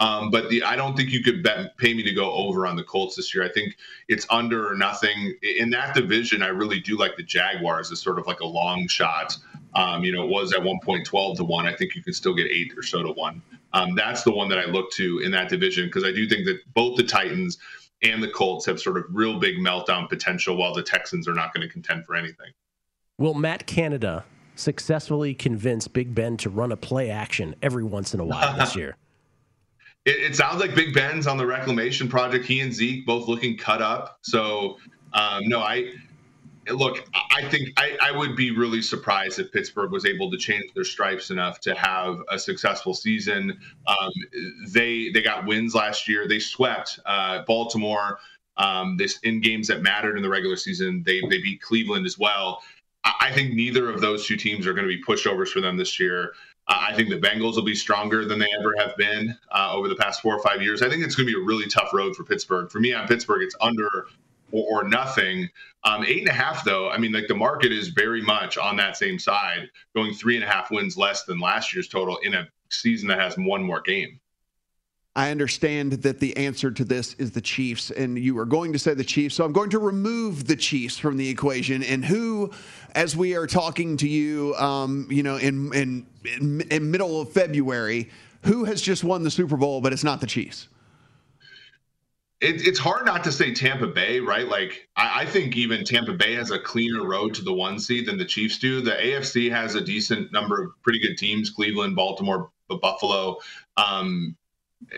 [0.00, 2.76] Um, but the I don't think you could bet pay me to go over on
[2.76, 3.44] the Colts this year.
[3.44, 3.76] I think
[4.08, 6.42] it's under or nothing in that division.
[6.42, 9.36] I really do like the Jaguars as sort of like a long shot.
[9.74, 11.66] Um, you know, it was at one point twelve to one.
[11.66, 13.42] I think you can still get eight or so to one.
[13.72, 16.46] Um, that's the one that I look to in that division because I do think
[16.46, 17.58] that both the Titans
[18.02, 21.52] and the Colts have sort of real big meltdown potential, while the Texans are not
[21.52, 22.52] going to contend for anything.
[23.18, 28.20] Will Matt Canada successfully convince Big Ben to run a play action every once in
[28.20, 28.96] a while this year?
[30.04, 32.44] It, it, sounds like Big Ben's on the reclamation project.
[32.46, 34.18] He and Zeke both looking cut up.
[34.22, 34.78] So,
[35.12, 35.92] um, no, I
[36.70, 40.72] look, I think I, I, would be really surprised if Pittsburgh was able to change
[40.74, 43.58] their stripes enough to have a successful season.
[43.86, 44.12] Um,
[44.68, 46.26] they they got wins last year.
[46.28, 48.18] They swept uh, Baltimore.
[48.56, 51.02] Um, this in games that mattered in the regular season.
[51.04, 52.62] They they beat Cleveland as well.
[53.04, 55.76] I, I think neither of those two teams are going to be pushovers for them
[55.76, 56.32] this year.
[56.68, 59.96] I think the Bengals will be stronger than they ever have been uh, over the
[59.96, 60.82] past four or five years.
[60.82, 62.70] I think it's going to be a really tough road for Pittsburgh.
[62.70, 63.88] For me on Pittsburgh, it's under
[64.52, 65.48] or, or nothing.
[65.84, 68.76] Um, eight and a half, though, I mean, like the market is very much on
[68.76, 72.34] that same side, going three and a half wins less than last year's total in
[72.34, 74.20] a season that has one more game.
[75.16, 78.78] I understand that the answer to this is the Chiefs, and you are going to
[78.78, 79.34] say the Chiefs.
[79.34, 81.82] So I'm going to remove the Chiefs from the equation.
[81.82, 82.52] And who,
[82.94, 87.32] as we are talking to you, um, you know, in, in in in middle of
[87.32, 88.10] February,
[88.44, 90.68] who has just won the Super Bowl, but it's not the Chiefs?
[92.40, 94.46] It, it's hard not to say Tampa Bay, right?
[94.46, 98.06] Like I, I, think even Tampa Bay has a cleaner road to the one seed
[98.06, 98.80] than the Chiefs do.
[98.80, 103.38] The AFC has a decent number of pretty good teams: Cleveland, Baltimore, Buffalo.
[103.76, 104.36] Um,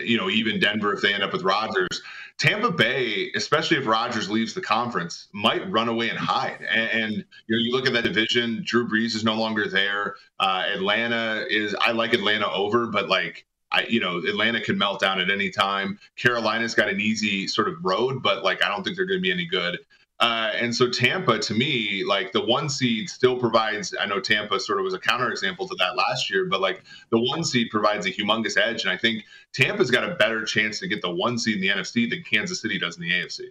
[0.03, 2.01] you know, even Denver if they end up with Rodgers.
[2.37, 6.59] Tampa Bay, especially if Rodgers leaves the conference, might run away and hide.
[6.67, 8.63] And, and you know, you look at that division.
[8.65, 10.15] Drew Brees is no longer there.
[10.39, 11.75] Uh, Atlanta is.
[11.79, 15.49] I like Atlanta over, but like I, you know, Atlanta could melt down at any
[15.49, 15.99] time.
[16.17, 19.21] Carolina's got an easy sort of road, but like I don't think they're going to
[19.21, 19.79] be any good.
[20.21, 23.95] Uh, and so Tampa, to me, like the one seed still provides.
[23.99, 27.19] I know Tampa sort of was a counterexample to that last year, but like the
[27.19, 30.87] one seed provides a humongous edge, and I think Tampa's got a better chance to
[30.87, 33.45] get the one seed in the NFC than Kansas City does in the AFC.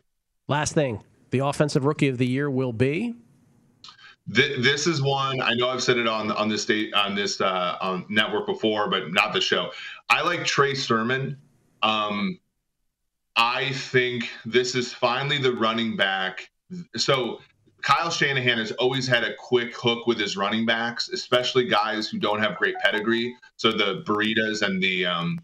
[0.46, 3.16] Last thing, the offensive rookie of the year will be
[4.30, 7.76] this is one I know I've said it on on this state on this uh,
[7.80, 9.70] on network before, but not the show.
[10.11, 11.38] I like Trey Sermon.
[11.83, 12.38] Um,
[13.37, 16.51] I think this is finally the running back.
[16.96, 17.38] So
[17.83, 22.18] Kyle Shanahan has always had a quick hook with his running backs, especially guys who
[22.18, 23.35] don't have great pedigree.
[23.57, 25.38] So the Breidas and the um,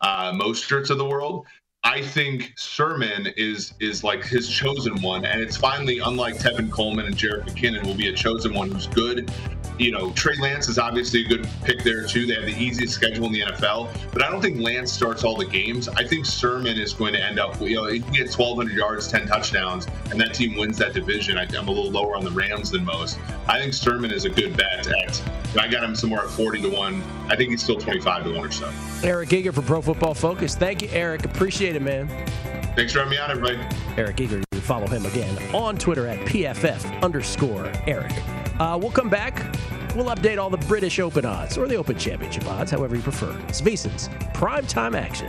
[0.00, 1.46] uh, Mosterts of the world.
[1.86, 7.06] I think Sermon is is like his chosen one, and it's finally unlike Tevin Coleman
[7.06, 9.30] and Jerick McKinnon will be a chosen one who's good.
[9.78, 12.26] You know, Trey Lance is obviously a good pick there too.
[12.26, 15.36] They have the easiest schedule in the NFL, but I don't think Lance starts all
[15.36, 15.88] the games.
[15.88, 19.06] I think Sermon is going to end up, you know, he can get 1,200 yards,
[19.06, 21.38] 10 touchdowns, and that team wins that division.
[21.38, 23.18] I, am a little lower on the Rams than most.
[23.46, 24.88] I think Sermon is a good bet.
[24.88, 25.22] At,
[25.58, 27.02] I got him somewhere at 40 to one.
[27.28, 28.72] I think he's still 25 to one or so.
[29.02, 30.54] Eric Eager for Pro Football Focus.
[30.54, 31.26] Thank you, Eric.
[31.26, 32.08] Appreciate man.
[32.76, 33.58] Thanks for having me on, everybody.
[33.96, 34.42] Eric Eager.
[34.52, 38.12] You follow him again on Twitter at PFF underscore Eric.
[38.58, 39.36] Uh, we'll come back.
[39.94, 43.34] We'll update all the British Open odds or the Open Championship odds, however you prefer.
[43.48, 43.60] It's
[44.34, 45.28] prime time action.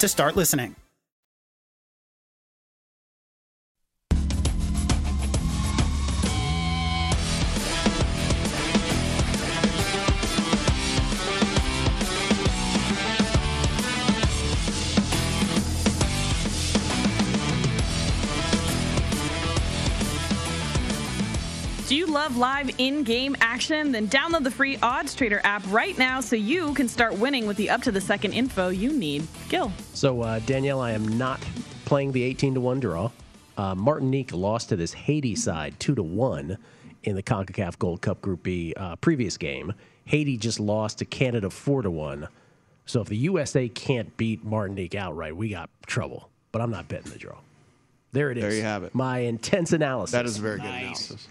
[0.00, 0.76] to start listening.
[22.10, 23.92] Love live in game action?
[23.92, 27.56] Then download the free Odds Trader app right now so you can start winning with
[27.56, 29.28] the up to the second info you need.
[29.48, 29.70] Gill.
[29.94, 31.40] So, uh, Danielle, I am not
[31.84, 33.10] playing the 18 to 1 draw.
[33.56, 36.58] Uh, Martinique lost to this Haiti side 2 to 1
[37.04, 39.72] in the CONCACAF Gold Cup Group B uh, previous game.
[40.06, 42.26] Haiti just lost to Canada 4 to 1.
[42.86, 46.28] So, if the USA can't beat Martinique outright, we got trouble.
[46.50, 47.38] But I'm not betting the draw.
[48.10, 48.42] There it is.
[48.42, 48.96] There you have it.
[48.96, 50.10] My intense analysis.
[50.10, 51.28] That is a very good analysis.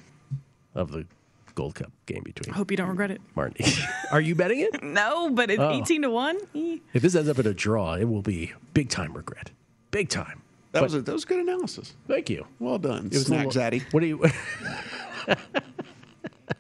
[0.76, 1.06] Of the
[1.56, 3.22] Gold Cup game between I hope you don't regret it.
[3.36, 3.80] Martinique.
[4.12, 4.82] Are you betting it?
[4.84, 5.72] No, but it's Oh.
[5.72, 6.38] 18 to 1.
[6.56, 6.78] Eh.
[6.94, 9.52] If this ends up in a draw, it will be big time regret.
[9.92, 10.42] Big time.
[10.72, 11.96] That But- was a, that was good analysis.
[12.08, 12.46] Thank you.
[12.60, 13.08] Well done.
[13.08, 13.82] It was a Snack little- Zaddy.
[13.92, 14.24] What do you?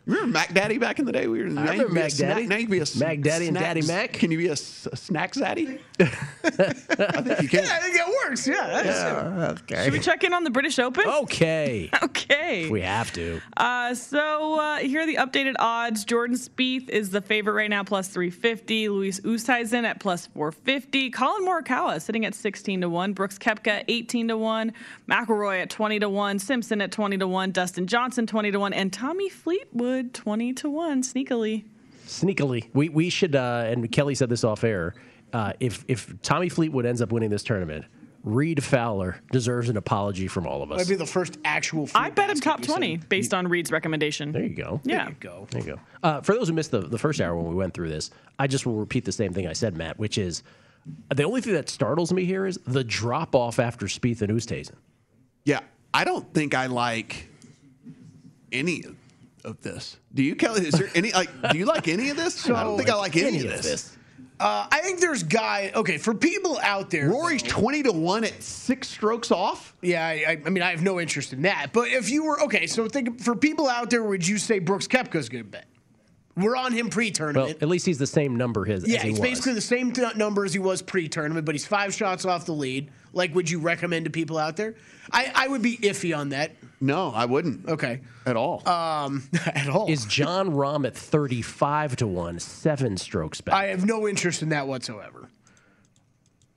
[0.10, 1.28] Remember Mac Daddy back in the day?
[1.28, 2.48] We were now I you remember can be Mac snack- Daddy.
[2.48, 4.13] Now you can be a Mac Daddy and snack- Daddy Mac.
[4.13, 5.80] Can you be a, s- a snack zaddy?
[6.00, 7.63] I think you can.
[7.63, 8.48] Yeah, I think that works.
[8.48, 8.82] Yeah.
[8.84, 9.84] That's okay.
[9.84, 11.06] Should we check in on the British Open?
[11.08, 11.89] Okay.
[12.02, 12.63] Okay.
[12.65, 13.39] If we have to.
[13.56, 16.04] Uh, so uh, here are the updated odds.
[16.06, 18.89] Jordan Spieth is the favorite right now, plus 350.
[18.89, 21.12] Louis Oosthuizen at plus 450.
[21.12, 23.13] Collin Morikawa sitting at 16 to one.
[23.13, 24.74] Brooks Koepka 18 to one.
[25.10, 26.39] McIlroy at 20 to one.
[26.39, 27.52] Simpson at 20 to one.
[27.52, 31.04] Dustin Johnson 20 to one, and Tommy Fleetwood 20 to one.
[31.04, 31.66] Sneakily.
[32.06, 33.36] Sneakily, we we should.
[33.36, 34.96] Uh, and Kelly said this off air.
[35.32, 37.86] Uh, if if Tommy Fleetwood ends up winning this tournament,
[38.24, 40.80] Reed Fowler deserves an apology from all of us.
[40.80, 41.88] Might be the first actual.
[41.96, 44.32] I bet him top 20 based on Reed's recommendation.
[44.32, 44.82] There you go.
[44.84, 45.04] Yeah.
[45.04, 45.48] There you go.
[45.52, 45.80] There you go.
[46.04, 48.48] Uh, for those who missed the, the first hour when we went through this, I
[48.48, 50.44] just will repeat the same thing I said, Matt, which is
[51.14, 54.76] the only thing that startles me here is the drop off after Spieth and Oosthuizen.
[55.46, 55.62] Yeah,
[55.94, 57.28] I don't think I like
[58.52, 58.96] any of
[59.62, 59.97] this.
[60.13, 60.67] Do you, Kelly?
[60.67, 61.30] Is there any like?
[61.52, 62.49] Do you like any of this?
[62.49, 63.95] I don't think I like any, of this.
[64.39, 65.71] Uh, I think there's guy.
[65.75, 69.75] Okay, for people out there, Rory's twenty to one at six strokes off.
[69.82, 71.71] Yeah, I, I, I mean, I have no interest in that.
[71.73, 74.88] But if you were okay, so think for people out there, would you say Brooks
[74.88, 75.65] Koepka's going to bet?
[76.39, 77.62] We're on him pre-tournament.
[77.62, 78.88] at least he's the same number his.
[78.88, 79.30] yeah, as he he's was.
[79.30, 82.54] basically the same t- number as he was pre-tournament, but he's five shots off the
[82.54, 82.89] lead.
[83.13, 84.75] Like, would you recommend to people out there?
[85.12, 86.52] I, I would be iffy on that.
[86.80, 87.67] No, I wouldn't.
[87.67, 88.02] Okay.
[88.25, 88.67] At all.
[88.67, 89.89] Um, at all.
[89.89, 93.56] Is Jon Rahm at 35 to 1, seven strokes back?
[93.56, 95.30] I have no interest in that whatsoever.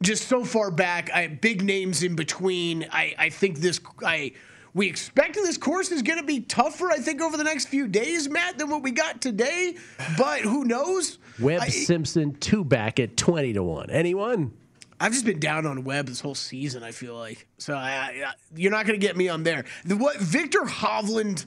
[0.02, 2.86] Just so far back, I big names in between.
[2.90, 4.32] I, I think this I
[4.74, 6.90] we expect this course is going to be tougher.
[6.90, 9.76] I think over the next few days, Matt, than what we got today.
[10.16, 11.18] But who knows?
[11.38, 13.90] Webb I, Simpson, two back at 20 to 1.
[13.90, 14.52] Anyone?
[14.98, 16.82] I've just been down on Webb this whole season.
[16.82, 17.74] I feel like so.
[17.74, 19.64] I, I, you're not going to get me on there.
[19.84, 21.44] The, what Viktor Hovland?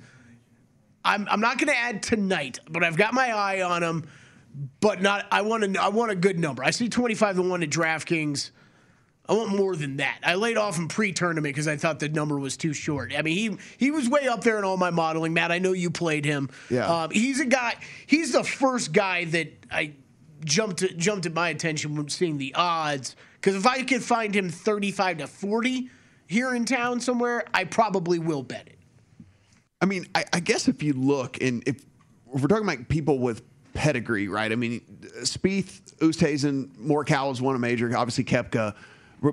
[1.06, 4.10] I'm I'm not going to add tonight, but I've got my eye on him.
[4.82, 5.26] But not.
[5.32, 5.82] I want to.
[5.82, 6.66] I want a good number.
[6.66, 8.52] I see 25 to one at DraftKings.
[9.28, 10.20] I want more than that.
[10.24, 13.14] I laid off him pre-tournament because I thought the number was too short.
[13.18, 15.34] I mean, he he was way up there in all my modeling.
[15.34, 16.50] Matt, I know you played him.
[16.70, 17.04] Yeah.
[17.04, 17.76] Um, he's a guy.
[18.06, 19.94] He's the first guy that I
[20.44, 23.16] jumped to, jumped at my attention when seeing the odds.
[23.34, 25.90] Because if I could find him 35 to 40
[26.28, 28.80] here in town somewhere, I probably will bet it.
[29.82, 31.76] I mean, I, I guess if you look and if,
[32.34, 34.52] if we're talking about people with pedigree, right?
[34.52, 34.82] I mean,
[35.22, 38.76] Spieth, Oosthuizen, Morikawa's won a major, obviously Koepka.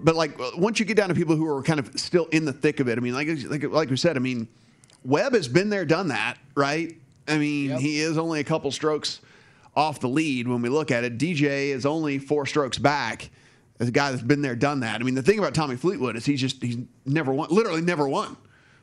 [0.01, 2.53] But like once you get down to people who are kind of still in the
[2.53, 4.49] thick of it, I mean, like like like we said, I mean,
[5.05, 6.97] Webb has been there, done that, right?
[7.29, 9.21] I mean, he is only a couple strokes
[9.75, 11.19] off the lead when we look at it.
[11.19, 13.31] DJ is only four strokes back
[13.81, 15.01] as a guy that's been there, done that.
[15.01, 18.09] I mean, the thing about Tommy Fleetwood is he's just he's never won, literally never
[18.09, 18.37] won.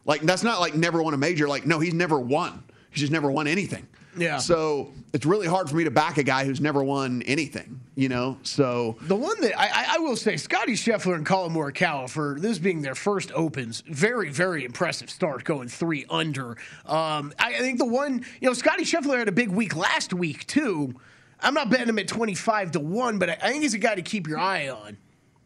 [0.05, 1.47] Like that's not like never won a major.
[1.47, 2.63] Like no, he's never won.
[2.89, 3.87] He's just never won anything.
[4.19, 4.37] Yeah.
[4.37, 7.79] So it's really hard for me to back a guy who's never won anything.
[7.95, 8.37] You know.
[8.43, 12.37] So The one that I, I, I will say, Scottie Scheffler and Collin Morikawa for
[12.39, 16.51] this being their first Opens, very very impressive start, going three under.
[16.85, 20.13] Um, I, I think the one, you know, Scottie Scheffler had a big week last
[20.13, 20.95] week too.
[21.41, 23.95] I'm not betting him at 25 to one, but I, I think he's a guy
[23.95, 24.97] to keep your eye on.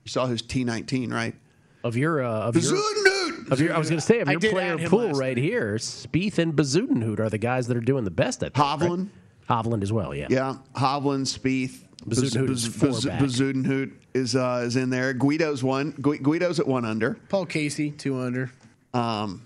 [0.04, 1.36] you saw his T19, right?
[1.84, 3.13] Of your, uh, of your, Bezuidenhout!
[3.52, 5.38] Of your, I was going to say, of I your did player pool last right
[5.38, 8.62] here, Spieth and Bezuidenhout are the guys that are doing the best at that.
[8.62, 9.10] Hovland.
[9.50, 9.64] Right?
[9.66, 10.28] Hovland as well, yeah.
[10.30, 13.90] Yeah, Hovland, Spieth, Bezuidenhout Baz- is four Baz- back.
[14.14, 15.14] Is uh, is in there.
[15.14, 15.92] Guido's one.
[16.00, 17.16] Guido's at one under.
[17.30, 18.52] Paul Casey two under.
[18.94, 19.42] Um,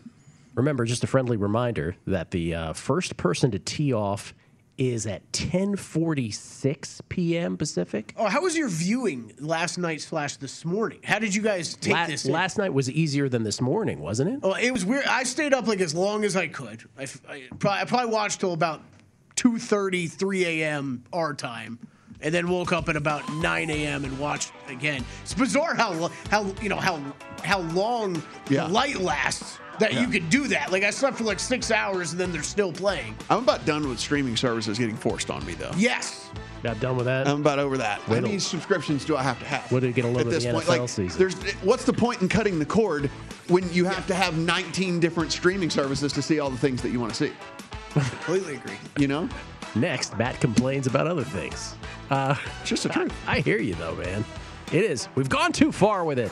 [0.55, 4.33] Remember, just a friendly reminder that the uh, first person to tee off
[4.77, 7.57] is at 10:46 p.m.
[7.57, 8.13] Pacific.
[8.17, 10.99] Oh, how was your viewing last night slash this morning?
[11.03, 12.25] How did you guys take La- this?
[12.25, 12.31] in?
[12.31, 14.39] last night was easier than this morning, wasn't it?
[14.43, 15.05] Oh, it was weird.
[15.05, 16.83] I stayed up like as long as I could.
[16.97, 18.81] I, f- I probably, I probably watched till about
[19.35, 21.03] 2.30, 3 a.m.
[21.13, 21.77] our time,
[22.21, 24.03] and then woke up at about 9 a.m.
[24.05, 25.03] and watched again.
[25.23, 27.01] It's bizarre how how you know how
[27.43, 28.65] how long Yeah.
[28.67, 30.01] the light lasts that Yeah.
[30.01, 30.71] you could do that.
[30.71, 33.15] Like I slept for like six hours and then they're still playing.
[33.29, 35.71] I'm about done with streaming services getting forced on me, though.
[35.77, 36.29] Yes.
[36.63, 37.27] Got done with that.
[37.27, 37.99] I'm about over that.
[38.01, 39.71] How many subscriptions do I have to have?
[39.71, 40.65] Wait till you get a load at of this the point?
[40.65, 41.19] NFL like, season.
[41.19, 43.07] There's what's the point in cutting the cord
[43.47, 46.89] when you have to have 19 different streaming services to see all the things that
[46.89, 47.33] you want to see?
[47.93, 48.77] Completely agree.
[48.97, 49.29] You know,
[49.75, 51.75] Next, Matt complains about other things.
[52.09, 53.13] Uh, just the truth.
[53.27, 54.25] I hear you though, man.
[54.71, 55.07] It is.
[55.15, 56.31] We've gone too far with it.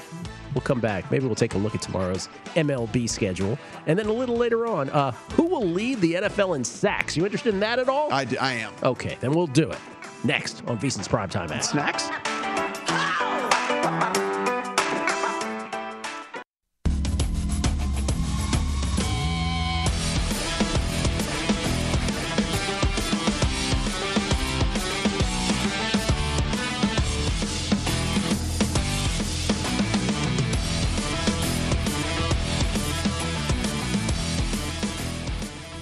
[0.56, 1.12] We'll come back.
[1.12, 4.90] Maybe we'll take a look at tomorrow's MLB schedule, and then a little later on,
[4.90, 7.16] uh, who will lead the NFL in sacks?
[7.16, 8.12] You interested in that at all?
[8.12, 8.74] I, d- I am.
[8.82, 9.78] Okay, then we'll do it
[10.24, 11.66] next on VSiN's Primetime Act.
[11.66, 12.65] Snacks.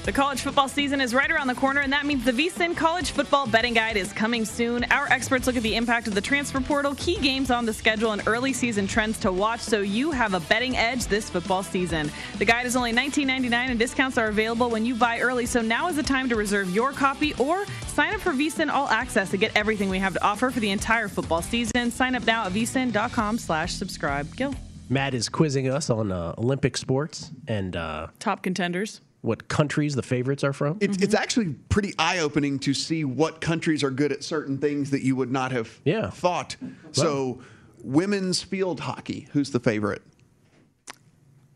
[0.03, 3.11] The college football season is right around the corner, and that means the VSIN College
[3.11, 4.83] Football Betting Guide is coming soon.
[4.91, 8.11] Our experts look at the impact of the transfer portal, key games on the schedule,
[8.11, 12.11] and early season trends to watch so you have a betting edge this football season.
[12.37, 15.87] The guide is only $19.99, and discounts are available when you buy early, so now
[15.87, 19.37] is the time to reserve your copy or sign up for VSIN All Access to
[19.37, 21.91] get everything we have to offer for the entire football season.
[21.91, 24.35] Sign up now at vsin.com slash subscribe.
[24.35, 24.53] Gill.
[24.89, 28.99] Matt is quizzing us on uh, Olympic sports and uh, Top contenders.
[29.23, 30.77] What countries the favorites are from.
[30.81, 34.91] It's, it's actually pretty eye opening to see what countries are good at certain things
[34.91, 36.09] that you would not have Yeah.
[36.11, 36.55] thought.
[36.91, 37.41] So,
[37.81, 40.01] women's field hockey, who's the favorite?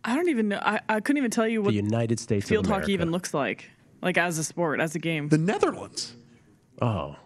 [0.04, 0.60] I don't even know.
[0.62, 2.84] I, I couldn't even tell you what the United States field America.
[2.84, 3.70] hockey even looks like,
[4.02, 5.28] like as a sport, as a game.
[5.28, 6.16] The Netherlands.
[6.82, 7.18] Oh,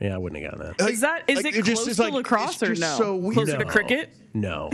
[0.00, 0.90] yeah, I wouldn't have gotten that.
[0.90, 2.96] Is that is like, it it close it's to like- lacrosse it's or no?
[2.96, 3.34] so weird.
[3.34, 3.70] Closer to No.
[3.70, 4.14] cricket?
[4.32, 4.70] No.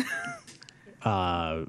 [1.02, 1.64] uh,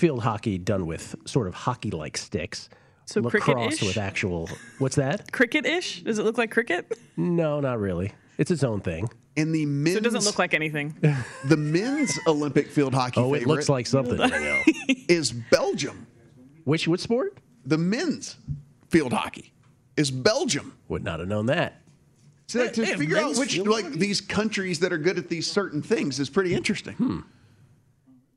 [0.00, 2.70] field hockey done with sort of hockey-like sticks.
[3.04, 3.82] So lacrosse cricket-ish?
[3.82, 4.48] with actual.
[4.78, 5.30] What's that?
[5.32, 6.02] Cricket-ish?
[6.04, 6.96] Does it look like cricket?
[7.16, 8.12] No, not really.
[8.38, 9.10] It's its own thing.
[9.36, 10.96] In the men's, So it doesn't look like anything.
[11.44, 13.20] the men's Olympic field hockey.
[13.20, 14.62] Oh, it looks like something right now.
[15.08, 16.06] is Belgium.
[16.64, 17.38] Which what sport?
[17.66, 18.36] The men's
[18.88, 19.52] field hockey
[19.96, 20.76] is Belgium.
[20.88, 21.82] Would not have known that.
[22.46, 25.18] So like, to They have figure out which field like these countries that are good
[25.18, 26.94] at these certain things is pretty interesting.
[26.94, 27.20] Hmm.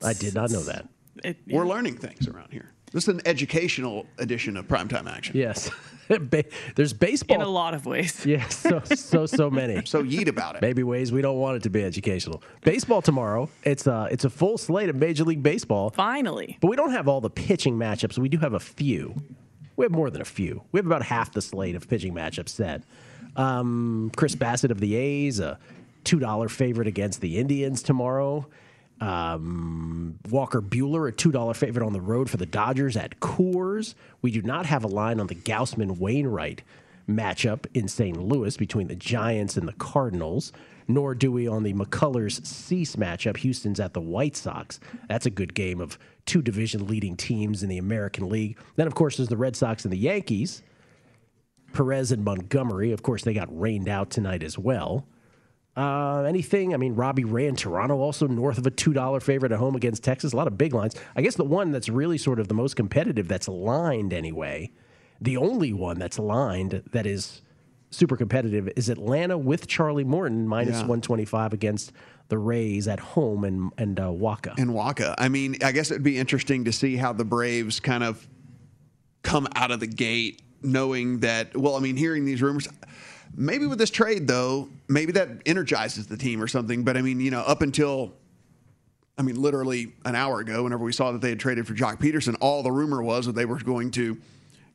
[0.03, 0.87] I did not know that.
[1.23, 2.71] It, We're learning things around here.
[2.91, 5.35] This is an educational edition of primetime action.
[5.35, 5.71] Yes.
[6.75, 7.37] There's baseball.
[7.37, 8.23] in a lot of ways.
[8.25, 9.83] Yes, so so so many.
[9.85, 10.61] So yeet about it.
[10.61, 12.43] Maybe ways we don't want it to be educational.
[12.61, 13.49] Baseball tomorrow.
[13.63, 15.89] It's a it's a full slate of Major League Baseball.
[15.89, 16.57] Finally.
[16.61, 18.17] But we don't have all the pitching matchups.
[18.19, 19.15] We do have a few.
[19.75, 20.61] We have more than a few.
[20.71, 22.83] We have about half the slate of pitching matchups set.
[23.35, 25.57] Um, Chris Bassitt of the A's, a
[26.03, 28.45] two dollar favorite against the Indians tomorrow.
[29.01, 33.95] Um, Walker Buehler, a two dollar favorite on the road for the Dodgers at Coors.
[34.21, 36.63] We do not have a line on the Gausman Wainwright
[37.09, 38.17] matchup in St.
[38.17, 40.53] Louis between the Giants and the Cardinals.
[40.87, 43.37] Nor do we on the McCullers Cease matchup.
[43.37, 44.81] Houston's at the White Sox.
[45.07, 48.57] That's a good game of two division leading teams in the American League.
[48.75, 50.61] Then, of course, there's the Red Sox and the Yankees.
[51.71, 52.91] Perez and Montgomery.
[52.91, 55.05] Of course, they got rained out tonight as well.
[55.75, 56.73] Uh, anything?
[56.73, 59.75] I mean, Robbie Ray in Toronto also north of a two dollar favorite at home
[59.75, 60.33] against Texas.
[60.33, 60.95] A lot of big lines.
[61.15, 64.71] I guess the one that's really sort of the most competitive that's aligned anyway.
[65.19, 67.41] The only one that's aligned that is
[67.89, 70.81] super competitive is Atlanta with Charlie Morton minus Yeah.
[70.87, 71.91] 125 against
[72.27, 74.57] the Rays at home and and uh, Wacha.
[74.59, 75.15] And Wacha.
[75.17, 78.27] I mean, I guess it'd be interesting to see how the Braves kind of
[79.23, 82.67] come out of the gate knowing that, well, I mean, hearing these rumors.
[83.35, 86.83] Maybe with this trade, though, maybe that energizes the team or something.
[86.83, 88.13] But I mean, you know, up until,
[89.17, 91.99] I mean, literally an hour ago, whenever we saw that they had traded for Joc
[91.99, 94.17] Pederson, all the rumor was that they were going to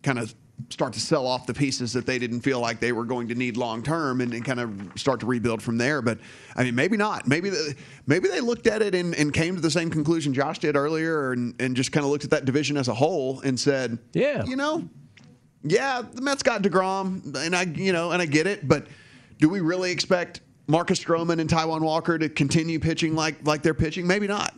[0.02, 0.34] kind of
[0.70, 3.34] start to sell off the pieces that they didn't feel like they were going to
[3.34, 6.02] need long term and, and kind of start to rebuild from there.
[6.02, 6.18] But
[6.56, 7.26] I mean, maybe not.
[7.26, 7.74] Maybe the,
[8.06, 11.32] maybe they looked at it and, and came to the same conclusion Josh did earlier,
[11.32, 14.44] and, and just kind of looked at that division as a whole and said, "Yeah,
[14.44, 14.88] you know,
[15.62, 18.86] yeah, the Mets got Degrom, and I, you know, and I get it, but
[19.38, 23.74] do we really expect Marcus Stroman and Taijuan Walker to continue pitching like like they're
[23.74, 24.06] pitching?
[24.06, 24.54] Maybe not.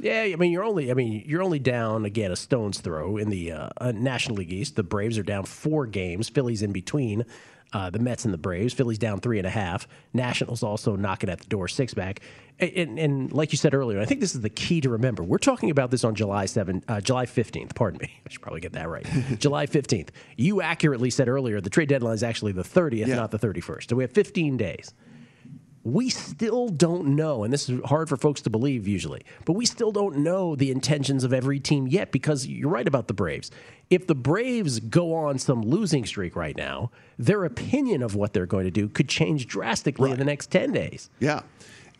[0.00, 3.28] Yeah, I mean you're only I mean you're only down again a stone's throw in
[3.28, 4.76] the uh, uh, National League East.
[4.76, 6.28] The Braves are down four games.
[6.28, 7.26] Phillies in between.
[7.72, 8.74] Uh, the Mets and the Braves.
[8.74, 9.86] Phillies down three and a half.
[10.12, 12.20] Nationals also knocking at the door, six back.
[12.58, 15.22] And, and, and like you said earlier, I think this is the key to remember.
[15.22, 17.74] We're talking about this on July seven, uh, July fifteenth.
[17.76, 19.06] Pardon me, I should probably get that right.
[19.38, 20.10] July fifteenth.
[20.36, 23.14] You accurately said earlier the trade deadline is actually the thirtieth, Yeah.
[23.16, 23.88] not the thirty-first.
[23.90, 24.92] So we have fifteen days
[25.82, 29.64] we still don't know, and this is hard for folks to believe usually, but we
[29.64, 33.50] still don't know the intentions of every team yet because you're right about the Braves.
[33.88, 38.44] If the Braves go on some losing streak right now, their opinion of what they're
[38.46, 41.08] going to do could change drastically in the next 10 days.
[41.18, 41.40] Yeah,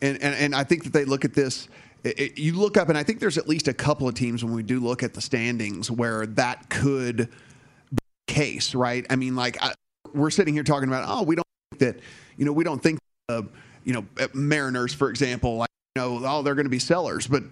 [0.01, 1.67] and and, and I think that they look at this.
[2.03, 4.43] It, it- you look up, and I think there's at least a couple of teams
[4.43, 9.05] when we do look at the standings where that could be the case, right?
[9.09, 9.73] I mean, like I,
[10.13, 12.03] we're sitting here talking about, oh, we don't think that,
[12.37, 13.41] you know, we don't think, uh,
[13.83, 17.27] you know, uh, Mariners, for example, like, you know, oh, they're going to be sellers,
[17.27, 17.43] but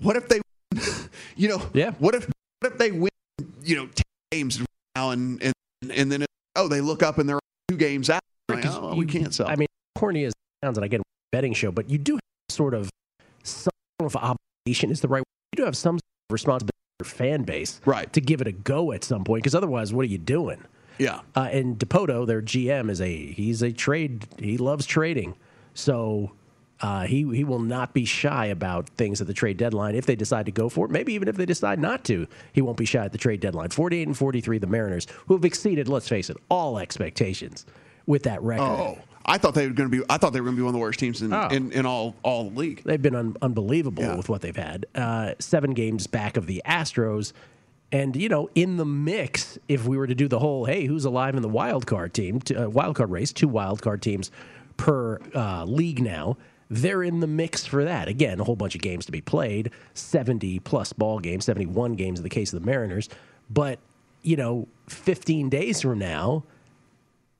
[0.00, 0.40] what if they,
[1.36, 2.28] you know, yeah, what if
[2.60, 3.10] what if they win,
[3.62, 4.62] you know, ten games
[4.94, 5.54] now, and and
[5.90, 6.24] and then
[6.56, 9.48] oh, they look up and they're two games out, like, oh, we can't sell.
[9.48, 12.14] I mean, corny as it sounds, and I get a betting show, but you do
[12.14, 12.20] have
[12.50, 12.90] sort of
[13.42, 15.22] some of obligation is the right.
[15.52, 18.46] You do have some sort of responsibility to your fan base, right, to give it
[18.46, 20.64] a go at some point, because otherwise, what are you doing?
[21.00, 21.20] Yeah.
[21.34, 24.26] Uh, and Dipoto, their GM, is a he's a trade.
[24.38, 25.34] He loves trading,
[25.80, 26.32] so
[26.80, 30.16] uh, he he will not be shy about things at the trade deadline if they
[30.16, 30.90] decide to go for it.
[30.90, 33.70] Maybe even if they decide not to, he won't be shy at the trade deadline.
[33.70, 37.66] Forty-eight and forty-three, the Mariners, who have exceeded, let's face it, all expectations
[38.06, 38.62] with that record.
[38.64, 40.04] Oh, I thought they were going to be.
[40.08, 41.48] I thought they were going to be one of the worst teams in, Oh.
[41.48, 42.82] in, in all all the league.
[42.84, 44.86] They've been un- unbelievable with what they've had.
[44.94, 47.32] Uh, seven games back of the Astros.
[47.92, 51.04] And, you know, in the mix, if we were to do the whole, hey, who's
[51.04, 54.30] alive in the wild card team, uh, wild card race, two wild card teams
[54.80, 56.38] per uh, league now,
[56.70, 58.08] they're in the mix for that.
[58.08, 62.18] Again, a whole bunch of games to be played, 70 plus ball games, 71 games
[62.18, 63.10] in the case of the Mariners.
[63.50, 63.78] But,
[64.22, 66.44] you know, 15 days from now,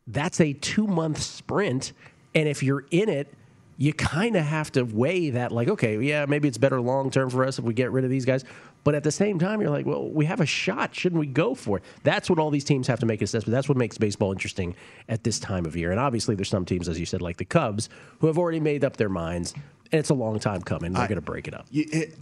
[0.07, 1.95] that's a two month sprint.
[2.35, 3.33] And if you're in it,
[3.81, 7.31] you kind of have to weigh that, like, okay, yeah, maybe it's better long term
[7.31, 8.45] for us if we get rid of these guys.
[8.85, 10.95] But at the same time, you're like, well, we have a shot.
[10.95, 11.85] Shouldn't we go for it?
[12.03, 13.53] That's what all these teams have to make an assessment.
[13.53, 14.77] That's what makes baseball interesting
[15.09, 15.91] at this time of year.
[15.93, 18.85] And obviously, there's some teams, as you said, like the Cubs, who have already made
[18.85, 19.55] up their minds,
[19.93, 20.93] and it's a long time coming.
[20.93, 21.65] They're going to break it up.
[21.71, 22.15] You- it-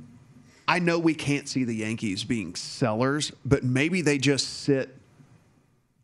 [0.69, 4.95] I know we can't see the Yankees being sellers, but maybe they just sit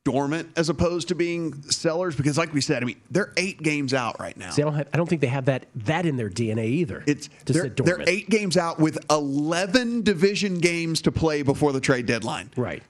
[0.05, 3.95] dormant as opposed to being sellers because, like we said, I mean, they're eight games
[3.95, 4.51] out right now.
[4.51, 7.03] See, I don't, have, I don't think they have that that in their DNA either.
[7.07, 11.73] It's to they're, sit they're eight games out with 11 division games to play before
[11.73, 12.51] the trade deadline.
[12.57, 12.83] Right.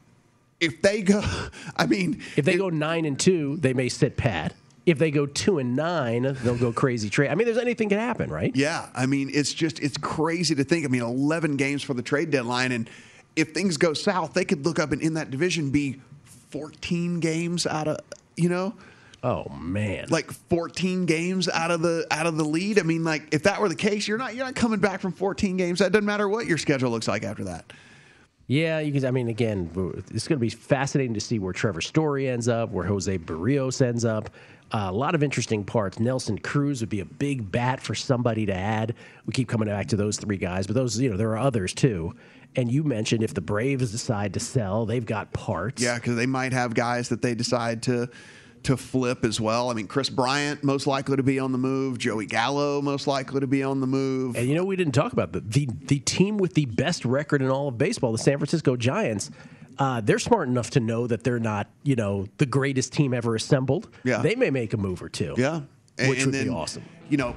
[0.60, 1.22] If they go,
[1.76, 4.54] I mean, If they go nine and two, they may sit pat.
[4.84, 7.30] If they go two and nine, they'll go crazy trade.
[7.30, 8.54] I mean, there's anything can happen, right?
[8.54, 10.84] Yeah, I mean, it's just it's crazy to think.
[10.84, 12.90] I mean, 11 games for the trade deadline, and
[13.34, 16.00] if things go south, they could look up and in that division be
[16.54, 17.98] 14 games out of
[18.36, 18.74] you know.
[19.24, 22.78] Oh man, like 14 games out of the out of the lead.
[22.78, 25.10] I mean, like if that were the case, you're not you're not coming back from
[25.10, 25.80] 14 games.
[25.80, 27.72] That doesn't matter what your schedule looks like after that.
[28.46, 29.04] Yeah, you can.
[29.04, 29.70] I mean, again,
[30.12, 33.80] it's going to be fascinating to see where Trevor Story ends up, where Jose Berrios
[33.80, 34.30] ends up.
[34.70, 35.98] Uh, a lot of interesting parts.
[35.98, 38.94] Nelson Cruz would be a big bat for somebody to add.
[39.24, 41.72] We keep coming back to those three guys, but those, you know, there are others
[41.72, 42.14] too.
[42.56, 45.82] And you mentioned if the Braves decide to sell, they've got parts.
[45.82, 48.08] Yeah, because they might have guys that they decide to
[48.64, 49.70] to flip as well.
[49.70, 51.98] I mean, Kris Bryant most likely to be on the move.
[51.98, 54.36] Joey Gallo most likely to be on the move.
[54.36, 57.42] And you know, we didn't talk about the the, the team with the best record
[57.42, 59.30] in all of baseball, the San Francisco Giants.
[59.76, 63.34] Uh, they're smart enough to know that they're not, you know, the greatest team ever
[63.34, 63.88] assembled.
[64.04, 64.18] Yeah.
[64.22, 65.34] they may make a move or two.
[65.36, 65.62] Yeah,
[65.98, 66.84] And- which and would then, be awesome.
[67.10, 67.34] You know,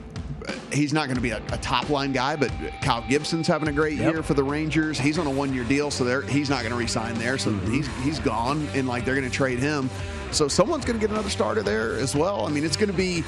[0.72, 3.72] he's not going to be a, a top line guy, but Kyle Gibson's having a
[3.72, 4.14] great Yep.
[4.14, 5.00] year for the Rangers.
[5.00, 7.38] He's on a one year deal, so they're, he's not going to resign there.
[7.38, 7.72] So Mm-hmm.
[7.74, 9.90] he's he's gone, and like they're going to trade him.
[10.32, 12.46] So someone's going to get another starter there as well.
[12.46, 13.22] I mean, it's going to be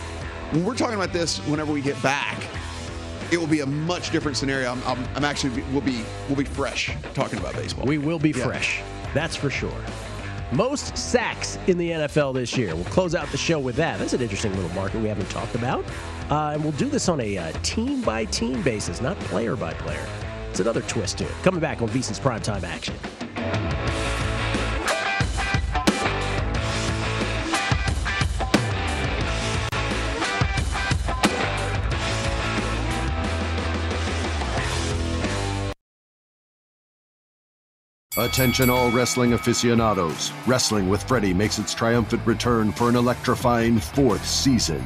[0.51, 1.37] when we're talking about this.
[1.47, 2.43] Whenever we get back,
[3.31, 4.71] it will be a much different scenario.
[4.71, 7.85] I'm, I'm, I'm actually we'll be we'll be fresh talking about baseball.
[7.85, 8.45] We will be Yeah.
[8.45, 8.81] fresh.
[9.13, 9.71] That's for sure.
[10.51, 12.73] Most sacks in the NFL this year.
[12.75, 13.99] We'll close out the show with that.
[13.99, 15.85] That's an interesting little market we haven't talked about.
[16.29, 19.73] Uh, and we'll do this on a uh, team by team basis, not player by
[19.73, 20.05] player.
[20.49, 21.31] It's another twist to it.
[21.43, 22.95] Coming back on VSiN's primetime action.
[38.17, 40.31] Attention, all wrestling aficionados.
[40.45, 44.85] Wrestling with Freddie makes its triumphant return for an electrifying fourth season.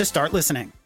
[0.01, 0.80] to start listening.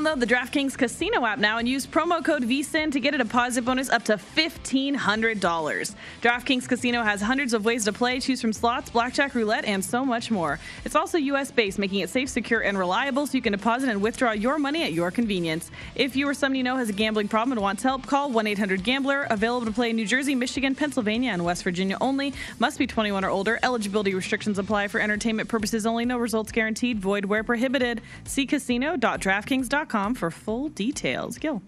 [0.00, 3.66] Download the DraftKings Casino app now and use promo code VSIN to get a deposit
[3.66, 5.94] bonus up to $1,500.
[6.22, 8.18] DraftKings Casino has hundreds of ways to play.
[8.18, 10.58] Choose from slots, blackjack, roulette, and so much more.
[10.86, 11.50] It's also U.S.
[11.50, 14.84] based, making it safe, secure, and reliable so you can deposit and withdraw your money
[14.84, 15.70] at your convenience.
[15.94, 18.46] If you or someone you know has a gambling problem and wants help, call 1
[18.46, 19.26] 800 Gambler.
[19.28, 22.32] Available to play in New Jersey, Michigan, Pennsylvania, and West Virginia only.
[22.58, 23.58] Must be 21 or older.
[23.62, 26.06] Eligibility restrictions apply for entertainment purposes only.
[26.06, 27.00] No results guaranteed.
[27.00, 28.00] Void where prohibited.
[28.24, 31.38] See casino.draftkings.com for full details.
[31.38, 31.62] Gill.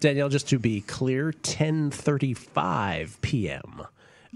[0.00, 3.86] Danielle, just to be clear, 10:35 p.m.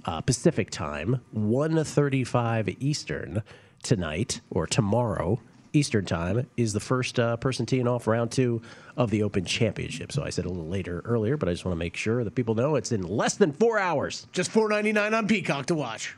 [0.05, 3.43] Uh, Pacific time, 1:35 Eastern
[3.82, 5.41] tonight or tomorrow
[5.72, 8.61] Eastern time is the first uh, person teeing off round two
[8.97, 10.12] of the Open Championship.
[10.12, 12.34] So I said a little later earlier, but I just want to make sure that
[12.34, 14.26] people know it's in less than four hours.
[14.32, 16.16] Just four ninety nine on Peacock to watch.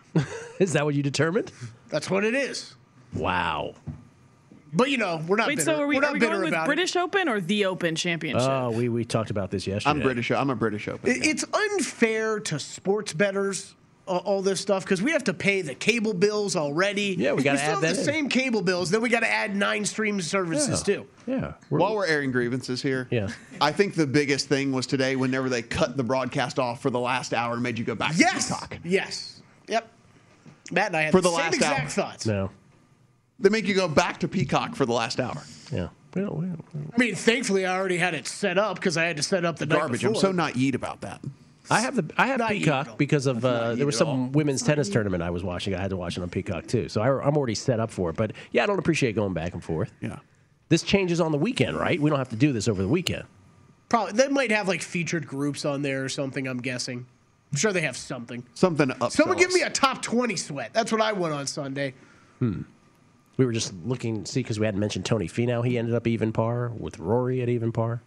[0.59, 1.53] is that what you determined?
[1.89, 2.75] That's what it is.
[3.15, 3.75] Wow.
[4.73, 5.49] But you know, we're not.
[5.49, 5.67] Wait, bitter.
[5.73, 7.95] so are we, we're not are we going with about British Open or the Open
[7.95, 8.49] Championship?
[8.49, 9.91] Oh, we, we talked about this yesterday.
[9.91, 10.31] I'm British.
[10.31, 11.11] I'm a British Open.
[11.11, 13.75] It- It's unfair to sports bettors.
[14.09, 17.15] uh, All this stuff because we have to pay the cable bills already.
[17.19, 18.05] Yeah, we gotta still add have that the in.
[18.07, 18.91] same cable bills.
[18.91, 20.95] Then we got to add nine stream services Yeah.
[20.97, 21.07] too.
[21.27, 21.53] Yeah.
[21.69, 23.29] While we're airing grievances here, yeah.
[23.61, 26.99] I think the biggest thing was today whenever they cut the broadcast off for the
[26.99, 28.49] last hour and made you go back Yes.
[28.49, 28.79] to Peacock.
[28.85, 29.43] Yes.
[29.69, 29.87] Yep.
[30.73, 31.89] Matt and I had For the, the same last exact hour.
[31.89, 32.27] thoughts.
[32.27, 32.51] No.
[33.41, 35.43] They make you go back to Peacock for the last hour.
[35.73, 35.89] Yeah.
[36.15, 36.45] Well,
[36.95, 39.59] I mean, thankfully, I already had it set up because I had to set up
[39.59, 40.03] the Garbage.
[40.03, 40.29] night I'm before.
[40.29, 41.21] so naive about that.
[41.71, 44.15] I have the I have Not Peacock because of uh, there was at all.
[44.15, 45.75] some women's tennis tournament I was watching.
[45.75, 48.11] I had to watch it on Peacock too, so I, I'm already set up for
[48.11, 48.17] it.
[48.17, 49.91] But yeah, I don't appreciate going back and forth.
[50.03, 50.19] Yeah,
[50.69, 51.99] this changes on the weekend, right?
[51.99, 53.25] We don't have to do this over the weekend.
[53.89, 56.47] Probably they might have like featured groups on there or something.
[56.47, 57.07] I'm guessing.
[57.53, 58.45] I'm sure they have something.
[58.55, 59.13] Something up.
[59.13, 60.71] Someone give me a top 20 sweat.
[60.75, 61.95] That's what I want on Sunday.
[62.39, 62.63] Hmm.
[63.37, 65.65] We were just looking see because we hadn't mentioned Tony Finau.
[65.67, 68.03] He ended up even par with Rory at even par.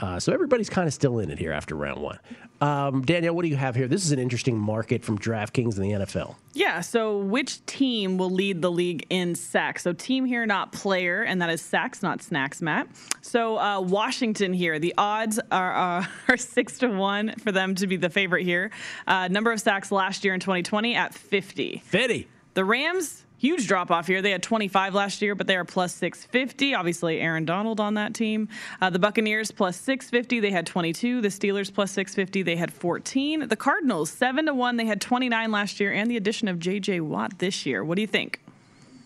[0.00, 2.18] Uh, so everybody's kind of still in it here after round one.
[2.60, 3.88] Um, Danielle, what do you have here?
[3.88, 6.36] This is an interesting market from DraftKings and the NFL.
[6.54, 9.82] Yeah, so which team will lead the league in sacks?
[9.82, 12.88] So team here, not player, and that is sacks, not snacks, Matt.
[13.22, 17.86] So uh, Washington here, the odds are, uh, are six to one for them to
[17.88, 18.70] be the favorite here.
[19.06, 21.82] Uh, number of sacks last year in 2020 at 50.
[21.84, 22.28] 50.
[22.54, 24.20] The Rams, huge drop off here.
[24.20, 26.74] They had 25 last year, but they are plus 650.
[26.74, 28.48] Obviously, Aaron Donald on that team.
[28.80, 30.40] Uh, the Buccaneers plus 650.
[30.40, 31.20] They had 22.
[31.20, 32.42] The Steelers plus 650.
[32.42, 33.48] They had 14.
[33.48, 34.76] The Cardinals seven to one.
[34.76, 37.00] They had 29 last year, and the addition of J.J.
[37.00, 37.84] Watt this year.
[37.84, 38.40] What do you think?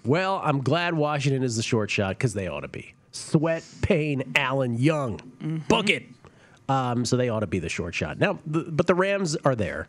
[0.04, 2.94] Well, I'm glad Washington is the short shot because they ought to be.
[3.12, 5.20] Sweat, Payne, Allen, Young,
[5.68, 6.04] book it.
[6.68, 8.18] Um, so they ought to be the short shot.
[8.18, 9.88] Now, the, but the Rams are there,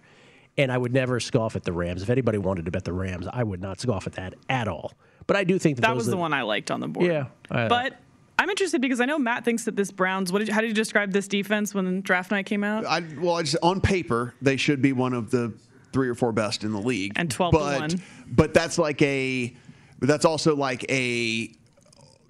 [0.57, 2.03] and I would never scoff at the Rams.
[2.03, 4.93] If anybody wanted to bet the Rams, I would not scoff at that at all.
[5.25, 7.07] But I do think that, That was are- the one I liked on the board.
[7.07, 7.97] Yeah, I- but
[8.37, 10.31] I'm interested because I know Matt thinks that this Browns.
[10.31, 12.85] What did you, how did you describe this defense when draft night came out?
[12.85, 15.53] I, well, I just, on paper, they should be one of the
[15.93, 17.13] three or four best in the league.
[17.15, 17.89] And 12 to but, one.
[18.27, 19.55] But that's like a,
[19.99, 21.51] but that's also like a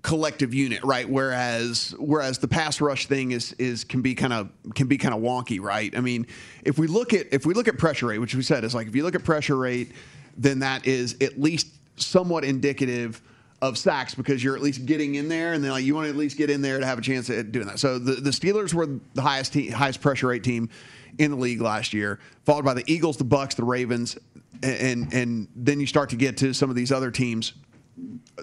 [0.03, 1.09] collective unit, right?
[1.09, 5.15] Whereas whereas the pass rush thing is is can be kind of can be kind
[5.15, 5.95] of wonky, right?
[5.97, 6.27] I mean,
[6.63, 8.87] if we look at if we look at pressure rate, which we said is like
[8.87, 9.93] if you look at pressure rate,
[10.37, 13.21] then that is at least somewhat indicative
[13.61, 16.09] of sacks because you're at least getting in there, and then like you want to
[16.09, 17.79] at least get in there to have a chance at doing that.
[17.79, 20.69] So the, the Steelers were the highest te- highest pressure rate team
[21.17, 24.17] in the league last year, followed by the Eagles, the Bucks, the Ravens,
[24.61, 27.53] and and then you start to get to some of these other teams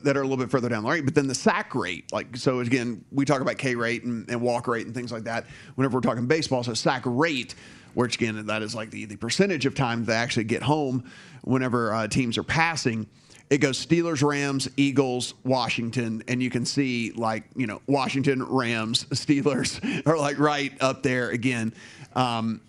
[0.02, 1.04] that are a little bit further down the line.
[1.04, 4.40] But then the sack rate, like so again, we talk about K rate and, and
[4.40, 6.62] walk rate and things like that whenever we're talking baseball.
[6.62, 7.54] So sack rate,
[7.94, 11.10] which again that is like the the percentage of time they actually get home
[11.42, 13.08] whenever uh, teams are passing.
[13.50, 19.04] It goes Steelers, Rams, Eagles, Washington, and you can see like you know Washington, Rams,
[19.10, 21.74] Steelers are like right up there again.
[22.14, 22.60] Um,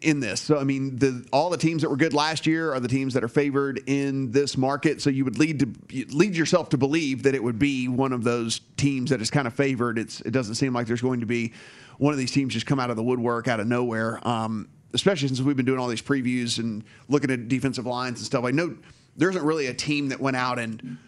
[0.00, 0.40] in this.
[0.40, 3.14] So I mean, the all the teams that were good last year are the teams
[3.14, 5.00] that are favored in this market.
[5.00, 8.24] So you would lead to lead yourself to believe that it would be one of
[8.24, 9.98] those teams that is kind of favored.
[9.98, 11.52] It's it doesn't seem like there's going to be
[11.98, 14.26] one of these teams just come out of the woodwork out of nowhere.
[14.26, 18.26] Um, especially since we've been doing all these previews and looking at defensive lines and
[18.26, 18.44] stuff.
[18.44, 18.76] I know
[19.16, 20.98] there isn't really a team that went out and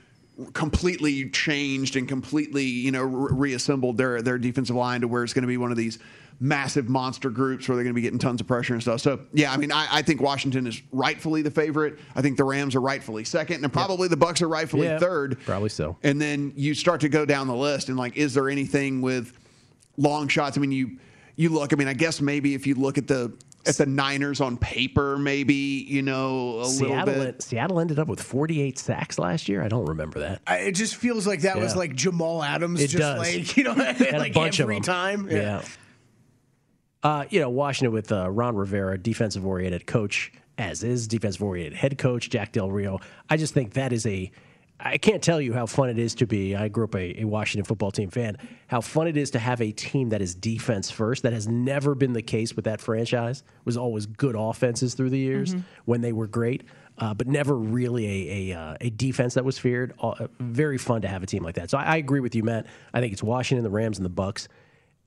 [0.53, 5.33] completely changed and completely you know re- reassembled their their defensive line to where it's
[5.33, 5.99] going to be one of these
[6.41, 9.01] massive monster groups where they're going to be getting tons of pressure and stuff.
[9.01, 11.99] So yeah, I mean, I, I think Washington is rightfully the favorite.
[12.15, 15.39] I think the Rams are rightfully second, and probably the Bucks are rightfully Yeah, third.
[15.45, 15.97] Probably so.
[16.03, 19.33] And then you start to go down the list and like, is there anything with
[19.97, 20.57] long shots?
[20.59, 20.99] I mean, you
[21.37, 21.73] you look.
[21.73, 23.33] I mean, I guess maybe if you look at the
[23.67, 27.43] at the Niners on paper, maybe you know a little Seattle, bit.
[27.43, 29.63] Seattle ended up with 48 sacks last year.
[29.63, 30.43] I don't remember that.
[30.47, 33.19] I, it just feels like that was like Jamal Adams, It just does.
[33.19, 34.95] like you know, like a bunch every of them.
[34.95, 35.31] time.
[35.31, 35.63] Yeah.
[37.05, 41.75] Uh, you know, Washington with uh, Ron Rivera, defensive oriented coach, as is defensive oriented
[41.75, 42.99] head coach Jack Del Rio.
[43.29, 44.31] I just think that is a.
[44.81, 46.57] I can't tell you how fun it is to be.
[46.57, 48.37] I grew up a, a Washington football team fan.
[48.67, 51.23] How fun it is to have a team that is defense first.
[51.23, 53.41] That has never been the case with that franchise.
[53.47, 55.63] It was always good offenses through the years Mhm.
[55.85, 56.65] when they were great,
[56.99, 59.95] uh, but never really a a, uh, a defense that was feared.
[60.01, 61.71] Uh, very fun to have a team like that.
[61.71, 62.67] So I, I agree with you, Matt.
[62.93, 64.49] I think it's Washington, the Rams, and the Bucks.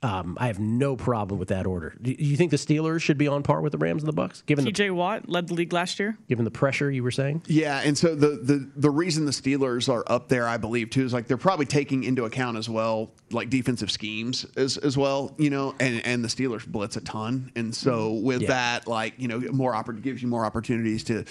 [0.03, 1.95] Um, I have no problem with that order.
[1.99, 4.13] Do do you think the Steelers should be on par with the Rams and the
[4.13, 6.15] Bucks, given TJ Watt led the league last year.
[6.29, 7.41] given the pressure you were saying?
[7.47, 11.03] Yeah, and so the, the the reason the Steelers are up there, I believe, too,
[11.03, 15.33] is like they're probably taking into account as well, like defensive schemes as as well,
[15.39, 18.49] you know, and and the Steelers blitz a ton, and so with Yeah.
[18.49, 21.25] that, like you know, more oppor- gives you more opportunities to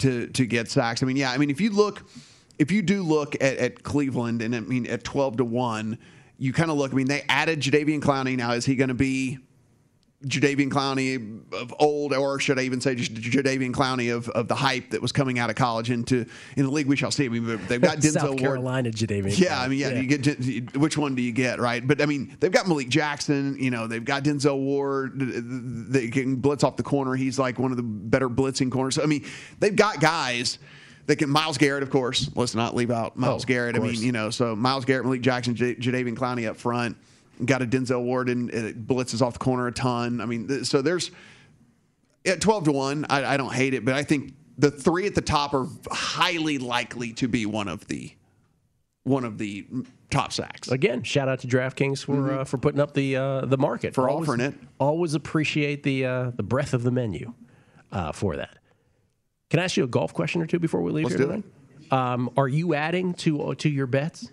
[0.00, 1.02] to to get sacks.
[1.02, 2.02] I mean, yeah, I mean, if you look,
[2.58, 5.96] if you do look at, at Cleveland, and I mean at twelve to one,
[6.42, 6.90] you kind of look.
[6.92, 8.36] I mean, they added Jadeveon Clowney.
[8.36, 9.38] Now, is he going to be?
[10.24, 14.54] Jadeveon Clowney of old, or should I even say just Jadeveon Clowney of, of the
[14.54, 16.26] hype that was coming out of college into
[16.56, 16.86] in the league?
[16.86, 17.24] We shall see.
[17.24, 18.38] I mean, they've got Denzel South Ward.
[18.38, 19.36] Carolina, Jadeveon.
[19.36, 21.84] Yeah, I mean, yeah, you get which one do you get, right?
[21.84, 23.56] But I mean, they've got Malik Jackson.
[23.58, 25.14] You know, they've got Denzel Ward.
[25.16, 27.16] They can blitz off the corner.
[27.16, 29.00] He's like one of the better blitzing corners.
[29.00, 29.24] I mean,
[29.58, 30.60] they've got guys.
[31.06, 32.30] That can Myles Garrett, of course.
[32.36, 33.74] Let's not leave out Myles Oh, Garrett.
[33.76, 36.96] I mean, you know, so Myles Garrett, Malik Jackson, J- Jadeveon Clowney up front.
[37.44, 40.20] Got a Denzel Ward and it blitzes off the corner a ton.
[40.20, 41.10] I mean, th- so there's
[42.24, 45.14] at 12 to 1 I, I don't hate it but i think the three at
[45.16, 48.12] the top are highly likely to be one of the
[49.02, 49.66] one of the
[50.08, 52.38] top sacks Again, shout out to DraftKings for Mhm.
[52.38, 54.54] uh, for putting up the uh, the market For Always- offering it.
[54.78, 57.32] Always appreciate the uh, the breadth of the menu
[57.90, 58.58] uh, for that.
[59.52, 61.42] Can I ask you a golf question or two before we leave Let's here do
[61.90, 62.12] tonight?
[62.14, 64.30] Um, are you adding to uh, to your bets?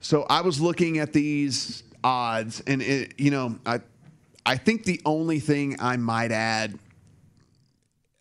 [0.00, 3.80] so i was looking at these odds and it you know i
[4.46, 6.78] i think the only thing i might add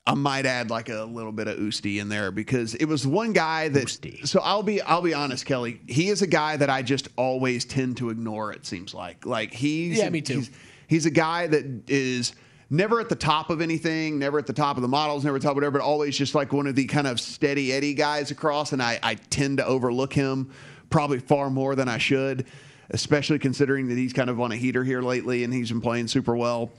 [0.08, 3.34] I might add like a little bit of Oosty in there because it was one
[3.34, 3.82] guy that.
[4.24, 5.82] So I'll be I'll be honest, Kelly.
[5.86, 8.54] He is a guy that I just always tend to ignore.
[8.54, 10.36] It seems like like he's Yeah, me too.
[10.36, 10.52] He's,
[10.88, 12.32] he's a guy that is
[12.70, 15.52] never at the top of anything, never at the top of the models, never top
[15.52, 18.74] of whatever, but always just like one of the kind of steady Eddie guys across.
[18.74, 20.52] And I, I tend to overlook him
[20.90, 22.46] probably far more than I should,
[22.90, 26.08] especially considering that he's kind of on a heater here lately and he's been playing
[26.08, 26.72] super well.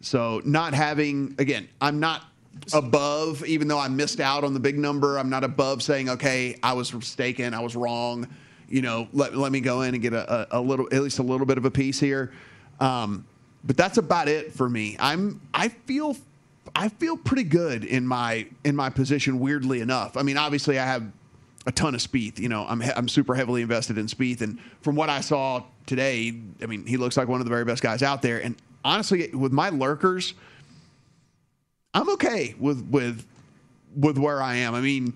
[0.00, 2.24] So not having again, I'm not
[2.72, 5.18] above, even though I missed out on the big number.
[5.18, 8.28] I'm not above saying, okay, I was mistaken, I was wrong.
[8.68, 11.18] You know, let, let me go in and get a, a, a little, at least
[11.18, 12.32] a little bit of a piece here.
[12.78, 13.26] Um,
[13.64, 14.96] but that's about it for me.
[14.98, 16.16] I'm, I feel,
[16.74, 19.40] I feel pretty good in my in my position.
[19.40, 21.10] Weirdly enough, I mean, obviously I have
[21.66, 22.38] a ton of Spieth.
[22.38, 26.34] You know, I'm I'm super heavily invested in Spieth, and from what I saw today,
[26.62, 28.42] I mean, he looks like one of the very best guys out there.
[28.42, 30.34] And honestly, with my lurkers,
[31.94, 33.26] I'm okay with with
[33.96, 34.74] with where I am.
[34.74, 35.12] I mean,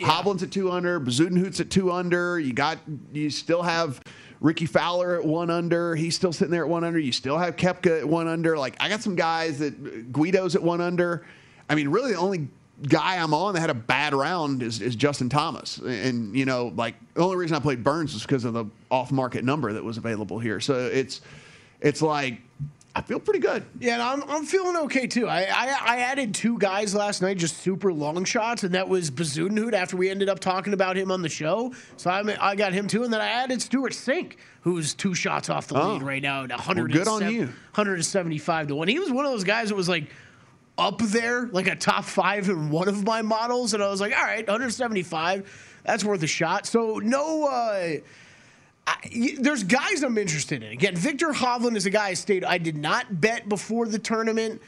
[0.00, 2.38] Hovland's at two under, Bezuidenhout's at two under.
[2.38, 2.78] You got
[3.12, 4.00] you still have
[4.40, 5.94] Rickie Fowler at one under.
[5.96, 6.98] He's still sitting there at one under.
[6.98, 8.56] You still have Koepka at one under.
[8.56, 11.26] Like I got some guys that uh, Guido's at one under.
[11.68, 12.48] I mean, really the only
[12.86, 15.78] guy I'm on that had a bad round is, is Justin Thomas.
[15.78, 19.10] And you know, like the only reason I played Burns was because of the off
[19.10, 20.60] market number that was available here.
[20.60, 21.20] So it's
[21.80, 22.40] it's like
[22.98, 23.64] I feel pretty good.
[23.78, 25.28] Yeah, and I'm, I'm feeling okay too.
[25.28, 29.08] I, I I added two guys last night, just super long shots, and that was
[29.08, 31.72] Bezuidenhout after we ended up talking about him on the show.
[31.96, 34.32] So I I got him too, and then I added Stewart Cink,
[34.62, 35.92] who's two shots off the Oh.
[35.92, 37.42] lead right now at Well, 100 good on you.
[37.74, 38.88] 175 to one.
[38.88, 40.10] He was one of those guys that was like
[40.76, 44.12] up there, like a top five in one of my models, and I was like,
[44.16, 46.66] all right, 175, that's worth a shot.
[46.66, 47.46] So no.
[47.46, 47.98] Uh,
[48.88, 50.72] I, there's guys I'm interested in.
[50.72, 52.44] Again, Viktor Hovland is a guy I stayed.
[52.44, 54.62] I did not bet before the tournament.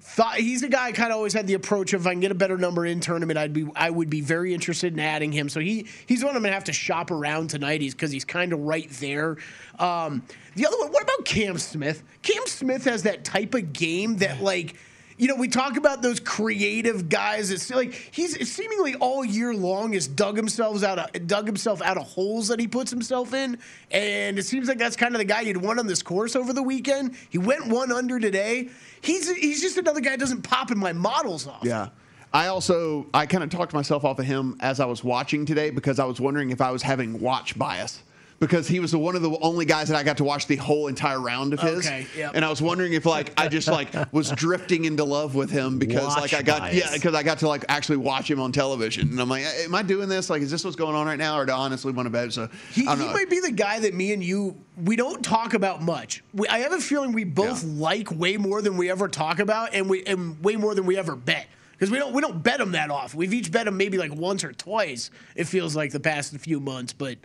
[0.00, 2.20] thought he's a guy I kind of always had the approach of if I can
[2.20, 5.32] get a better number in tournament, I'd be I would be very interested in adding
[5.32, 5.48] him.
[5.48, 7.80] So he he's one I'm gonna have to shop around tonight.
[7.80, 9.36] He's because he's kind of right there.
[9.80, 10.22] Um,
[10.54, 12.04] the other one, what about Cam Smith?
[12.22, 14.76] Cam Smith has that type of game that like
[15.18, 17.50] you know, we talk about those creative guys.
[17.50, 21.96] It's like he's seemingly all year long has dug himself out of dug himself out
[21.96, 23.58] of holes that he puts himself in,
[23.90, 26.52] and it seems like that's kind of the guy you'd want on this course over
[26.52, 27.14] the weekend.
[27.30, 28.68] He went one under today.
[29.00, 31.62] He's he's just another guy that doesn't pop in my models off.
[31.62, 31.88] Yeah.
[32.32, 35.70] I also I kind of talked myself off of him as I was watching today
[35.70, 38.02] because I was wondering if I was having watch bias
[38.38, 40.56] because he was the, one of the only guys that I got to watch the
[40.56, 41.86] whole entire round of his.
[41.86, 42.32] Okay, yep.
[42.34, 45.78] And I was wondering if like I just like was drifting into love with him
[45.78, 46.76] because Watch like I got bias.
[46.76, 49.74] yeah because I got to like actually watch him on television and I'm like am
[49.74, 51.92] I doing this like is this what's going on right now or do I honestly
[51.92, 54.22] want to bet so He, I don't he might be the guy that me and
[54.22, 56.22] you we don't talk about much.
[56.34, 59.72] We, I have a feeling we both like way more than we ever talk about,
[59.72, 62.60] and we and way more than we ever bet because we don't we don't bet
[62.60, 63.18] him that often.
[63.18, 65.10] We've each bet him maybe like once or twice.
[65.34, 67.16] It feels like the past few months, but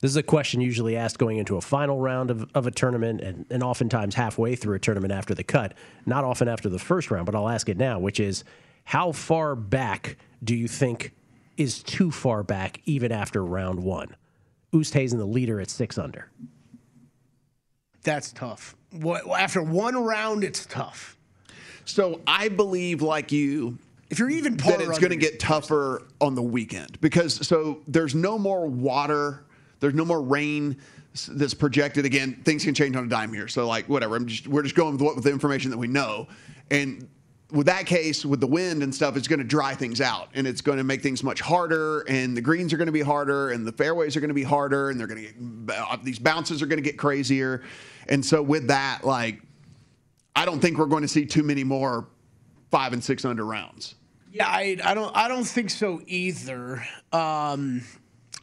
[0.00, 3.20] This is a question usually asked going into a final round of, of a tournament
[3.20, 5.74] and, and oftentimes halfway through a tournament after the cut.
[6.06, 8.44] Not often after the first round, but I'll ask it now, which is
[8.84, 11.14] how far back do you think
[11.56, 14.14] is too far back even after round one?
[14.72, 16.30] Oosthuizen the leader at six under.
[18.02, 18.76] that's tough.
[18.92, 21.16] What, after one round, it's tough.
[21.84, 23.78] So I believe, like you,
[24.10, 27.82] if you're even par that it's going to get tougher on the weekend because so
[27.88, 29.44] there's no more water,
[29.80, 30.76] there's no more rain
[31.28, 32.04] that's projected.
[32.04, 33.48] Again, things can change on a dime here.
[33.48, 35.88] So like whatever, I'm just we're just going with, what, with the information that we
[35.88, 36.28] know,
[36.70, 37.08] and
[37.50, 40.46] with that case, with the wind and stuff, it's going to dry things out and
[40.46, 42.00] it's going to make things much harder.
[42.00, 44.42] And the greens are going to be harder and the fairways are going to be
[44.42, 47.62] harder and they're going to get these bounces are going to get crazier.
[48.08, 49.40] And so with that, like,
[50.36, 52.06] I don't think we're going to see too many more
[52.70, 53.94] five and six under rounds.
[54.30, 56.86] Yeah, I, I don't I don't think so either.
[57.12, 57.82] Um,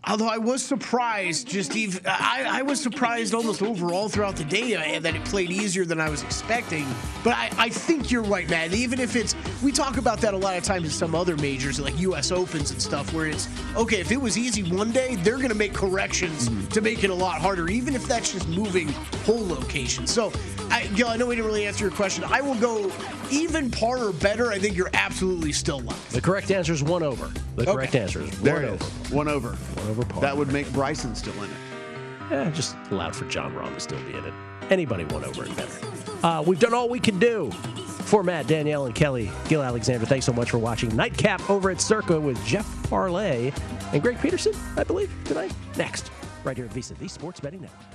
[0.08, 4.76] although I was surprised, just even I, I was surprised almost overall throughout the day
[4.76, 6.86] uh, that it played easier than I was expecting.
[7.24, 8.74] But I, I think you're right, Matt.
[8.74, 11.80] Even if it's we talk about that a lot of times in some other majors
[11.80, 12.32] like U.S.
[12.32, 15.56] Opens and stuff, where it's okay if it was easy one day, they're going to
[15.56, 18.90] make corrections to make it a lot harder, even if that's just moving
[19.26, 20.12] hole locations.
[20.12, 20.32] So,
[20.70, 22.24] I, Gill, I know we didn't really answer your question.
[22.26, 22.92] I will go
[23.32, 24.52] even par or better.
[24.52, 26.12] I think you're absolutely still live.
[26.12, 27.32] The correct answer is one over.
[27.56, 27.72] The Okay.
[27.72, 28.84] correct answer is There one it over.
[29.06, 29.12] is.
[29.12, 29.50] One over.
[29.50, 30.22] One over par.
[30.22, 32.32] That would make Bryson still in it.
[32.32, 34.34] Eh, just allowed for Jon Rahm to still be in it.
[34.70, 35.88] Anybody one over and better.
[36.24, 37.52] Uh, we've done all we can do.
[37.52, 41.82] For Matt, Danielle, and Kelly, Gill Alexander, thanks so much for watching Nightcap over at
[41.82, 43.52] Circa with Jeff Parlay
[43.94, 45.52] and Greg Peterson, I believe, tonight.
[45.76, 46.12] Next,
[46.44, 47.95] right here at VSiN, the Sports Betting Network.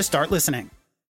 [0.00, 0.79] to start listening.